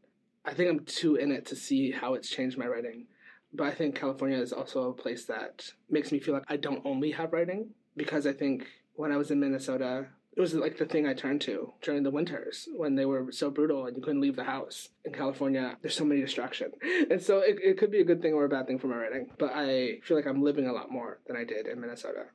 I 0.45 0.54
think 0.54 0.69
I'm 0.69 0.86
too 0.86 1.15
in 1.15 1.32
it 1.32 1.45
to 1.47 1.56
see 1.56 1.91
how 1.91 2.13
it's 2.13 2.30
changed 2.30 2.58
my 2.58 2.67
writing. 2.67 3.08
But 3.54 3.67
I 3.67 3.71
think 3.71 3.95
California 3.95 4.38
is 4.38 4.54
also 4.54 4.89
a 4.89 4.93
place 4.93 5.26
that 5.26 5.71
makes 5.89 6.12
me 6.12 6.19
feel 6.19 6.34
like 6.34 6.43
I 6.47 6.58
don't 6.58 6.86
only 6.86 7.12
have 7.12 7.34
writing 7.34 7.69
because 7.95 8.28
I 8.28 8.34
think 8.34 8.67
when 8.95 9.12
I 9.12 9.17
was 9.17 9.32
in 9.32 9.39
Minnesota, 9.39 10.08
it 10.38 10.41
was 10.41 10.54
like 10.54 10.78
the 10.78 10.86
thing 10.86 11.08
I 11.08 11.15
turned 11.15 11.41
to 11.41 11.73
during 11.82 12.04
the 12.04 12.12
winters 12.12 12.69
when 12.76 12.93
they 12.93 13.06
were 13.06 13.32
so 13.32 13.50
brutal 13.50 13.88
and 13.88 13.97
you 13.97 14.04
couldn't 14.04 14.21
leave 14.21 14.36
the 14.36 14.43
house. 14.43 14.89
In 15.04 15.12
California, 15.12 15.76
there's 15.82 15.95
so 15.95 16.06
many 16.06 16.21
distractions. 16.21 16.76
And 17.10 17.21
so 17.21 17.39
it, 17.39 17.58
it 17.63 17.78
could 17.80 17.89
be 17.89 18.02
a 18.02 18.04
good 18.04 18.21
thing 18.21 18.34
or 18.34 18.45
a 18.45 18.50
bad 18.50 18.67
thing 18.67 18.78
for 18.78 18.88
my 18.88 18.97
writing. 18.97 19.32
But 19.39 19.54
I 19.56 20.00
feel 20.04 20.15
like 20.15 20.28
I'm 20.28 20.43
living 20.43 20.67
a 20.67 20.73
lot 20.73 20.91
more 20.91 21.19
than 21.26 21.36
I 21.36 21.43
did 21.43 21.65
in 21.65 21.82
Minnesota. 21.82 22.26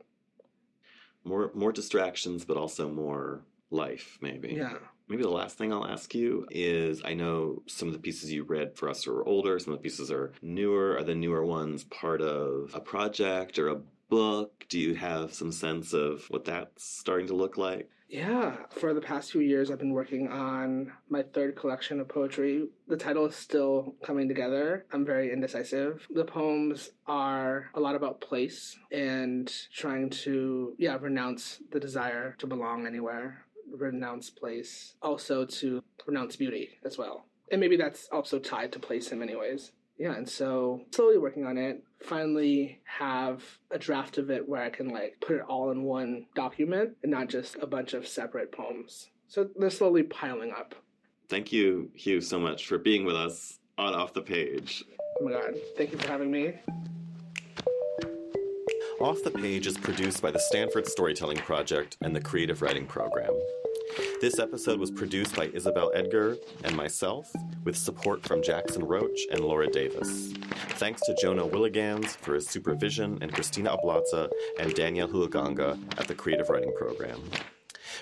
More 1.25 1.53
more 1.55 1.71
distractions, 1.71 2.45
but 2.45 2.57
also 2.57 2.89
more 2.89 3.45
life, 3.71 4.19
maybe. 4.21 4.55
Yeah. 4.55 4.79
Maybe 5.09 5.23
the 5.23 5.29
last 5.29 5.57
thing 5.57 5.73
I'll 5.73 5.87
ask 5.87 6.13
you 6.15 6.47
is 6.51 7.03
I 7.05 7.15
know 7.15 7.63
some 7.67 7.87
of 7.87 7.95
the 7.95 8.01
pieces 8.01 8.33
you 8.33 8.43
read 8.43 8.77
for 8.77 8.89
us 8.89 9.07
are 9.07 9.23
older, 9.25 9.59
some 9.59 9.75
of 9.75 9.79
the 9.79 9.83
pieces 9.83 10.11
are 10.11 10.33
newer. 10.43 10.97
Are 10.97 11.05
the 11.05 11.15
newer 11.15 11.45
ones 11.45 11.85
part 11.85 12.21
of 12.21 12.73
a 12.75 12.81
project 12.81 13.59
or 13.61 13.69
a 13.69 13.81
book? 14.13 14.67
Do 14.69 14.79
you 14.79 14.95
have 14.95 15.33
some 15.33 15.51
sense 15.51 15.95
of 15.95 16.27
what 16.29 16.45
that's 16.45 16.85
starting 16.85 17.29
to 17.29 17.35
look 17.35 17.57
like? 17.57 17.89
Yeah, 18.11 18.57
for 18.69 18.93
the 18.93 19.01
past 19.01 19.33
few 19.33 19.41
years, 19.41 19.71
I've 19.71 19.79
been 19.79 19.95
working 19.95 20.29
on 20.29 20.93
my 21.09 21.23
third 21.23 21.57
collection 21.57 21.99
of 21.99 22.09
poetry. 22.09 22.69
The 22.89 22.99
title 22.99 23.25
is 23.25 23.35
still 23.35 23.95
coming 24.05 24.29
together. 24.29 24.85
I'm 24.93 25.07
very 25.07 25.33
indecisive. 25.33 26.07
The 26.11 26.27
poems 26.27 26.91
are 27.07 27.71
a 27.73 27.81
lot 27.81 27.95
about 27.95 28.21
place 28.21 28.77
and 28.91 29.51
trying 29.73 30.11
to, 30.25 30.75
yeah, 30.79 30.99
renounce 31.01 31.63
the 31.71 31.81
desire 31.81 32.37
to 32.41 32.47
belong 32.47 32.87
anywhere, 32.87 33.47
renounce 33.75 34.29
place, 34.29 34.95
also 35.01 35.47
to 35.47 35.83
renounce 36.07 36.37
beauty 36.37 36.69
as 36.85 36.99
well. 36.99 37.25
And 37.51 37.63
maybe 37.63 37.79
that's 37.79 38.11
also 38.13 38.39
tied 38.39 38.73
to 38.73 38.79
place 38.79 39.11
in 39.11 39.21
many 39.21 39.37
ways. 39.37 39.73
Yeah, 40.03 40.17
and 40.17 40.29
so 40.29 40.81
slowly 40.91 41.17
working 41.17 41.47
on 41.47 41.57
it. 41.57 41.81
Finally, 42.01 42.81
have 42.83 43.45
a 43.71 43.79
draft 43.79 44.19
of 44.19 44.31
it 44.31 44.49
where 44.49 44.61
I 44.61 44.69
can 44.69 44.89
like 44.89 45.17
put 45.25 45.37
it 45.37 45.43
all 45.43 45.71
in 45.71 45.85
one 45.85 46.27
document 46.35 46.97
and 47.05 47.13
not 47.13 47.29
just 47.29 47.55
a 47.63 47.69
bunch 47.69 47.95
of 47.95 48.09
separate 48.09 48.51
poems. 48.51 49.11
So 49.29 49.49
they're 49.57 49.71
slowly 49.71 50.03
piling 50.03 50.51
up. 50.51 50.75
Thank 51.29 51.53
you, 51.53 51.89
Hieu, 51.97 52.21
so 52.21 52.41
much 52.41 52.67
for 52.67 52.79
being 52.79 53.05
with 53.05 53.15
us 53.15 53.61
on 53.79 53.95
Off 53.95 54.13
the 54.13 54.23
Page. 54.23 54.83
Oh 55.21 55.27
my 55.27 55.35
god, 55.35 55.55
thank 55.77 55.93
you 55.93 55.99
for 55.99 56.09
having 56.09 56.33
me. 56.33 56.55
Off 59.01 59.23
the 59.23 59.31
Page 59.31 59.69
is 59.69 59.79
produced 59.79 60.21
by 60.21 60.33
the 60.33 60.41
Stanford 60.41 60.89
Storytelling 60.89 61.39
Project 61.39 61.97
and 62.01 62.15
the 62.15 62.21
Creative 62.21 62.61
Writing 62.61 62.87
Program. 62.87 63.31
This 64.21 64.39
episode 64.39 64.79
was 64.79 64.91
produced 64.91 65.37
by 65.37 65.51
Isabel 65.53 65.91
Edgar 65.95 66.37
and 66.65 66.77
myself, 66.77 67.31
with 67.65 67.77
support 67.77 68.23
from 68.23 68.43
Jackson 68.43 68.85
Roach 68.85 69.21
and 69.31 69.41
Laura 69.41 69.69
Davis. 69.69 70.33
Thanks 70.79 71.03
to 71.03 71.17
Jonah 71.21 71.47
Willihnganz 71.47 72.17
for 72.17 72.35
his 72.35 72.49
supervision 72.49 73.19
and 73.21 73.33
Christina 73.33 73.77
Ablaza 73.77 74.31
and 74.59 74.75
Danielle 74.75 75.09
Huaganga 75.09 75.79
at 75.99 76.09
the 76.09 76.15
Creative 76.15 76.49
Writing 76.49 76.73
Program. 76.77 77.21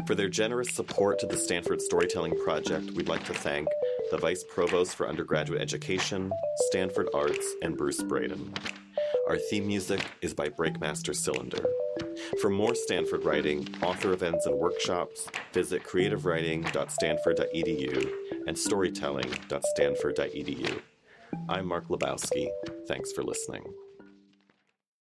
For 0.07 0.15
their 0.15 0.29
generous 0.29 0.71
support 0.71 1.19
to 1.19 1.27
the 1.27 1.37
Stanford 1.37 1.81
Storytelling 1.81 2.37
Project, 2.45 2.93
we'd 2.93 3.09
like 3.09 3.25
to 3.25 3.35
thank 3.35 3.67
the 4.11 4.19
Vice 4.19 4.45
Provost 4.45 4.95
for 4.95 5.09
Undergraduate 5.09 5.61
Education, 5.61 6.33
Stanford 6.69 7.09
Arts, 7.15 7.55
and 7.63 7.77
Bruce 7.77 8.03
Braden. 8.03 8.55
Our 9.29 9.39
theme 9.39 9.67
music 9.67 10.05
is 10.21 10.35
by 10.35 10.49
Breakmaster 10.49 11.15
Cylinder. 11.15 11.65
For 12.41 12.51
more 12.51 12.75
Stanford 12.75 13.25
writing, 13.25 13.69
author 13.83 14.13
events, 14.13 14.47
and 14.47 14.57
workshops, 14.57 15.29
visit 15.53 15.85
creativewriting.stanford.edu 15.85 18.11
and 18.47 18.59
storytelling.stanford.edu. 18.59 20.83
I'm 21.49 21.67
Mark 21.67 21.89
Labowskie. 21.89 22.51
Thanks 22.87 23.13
for 23.13 23.23
listening. 23.23 23.65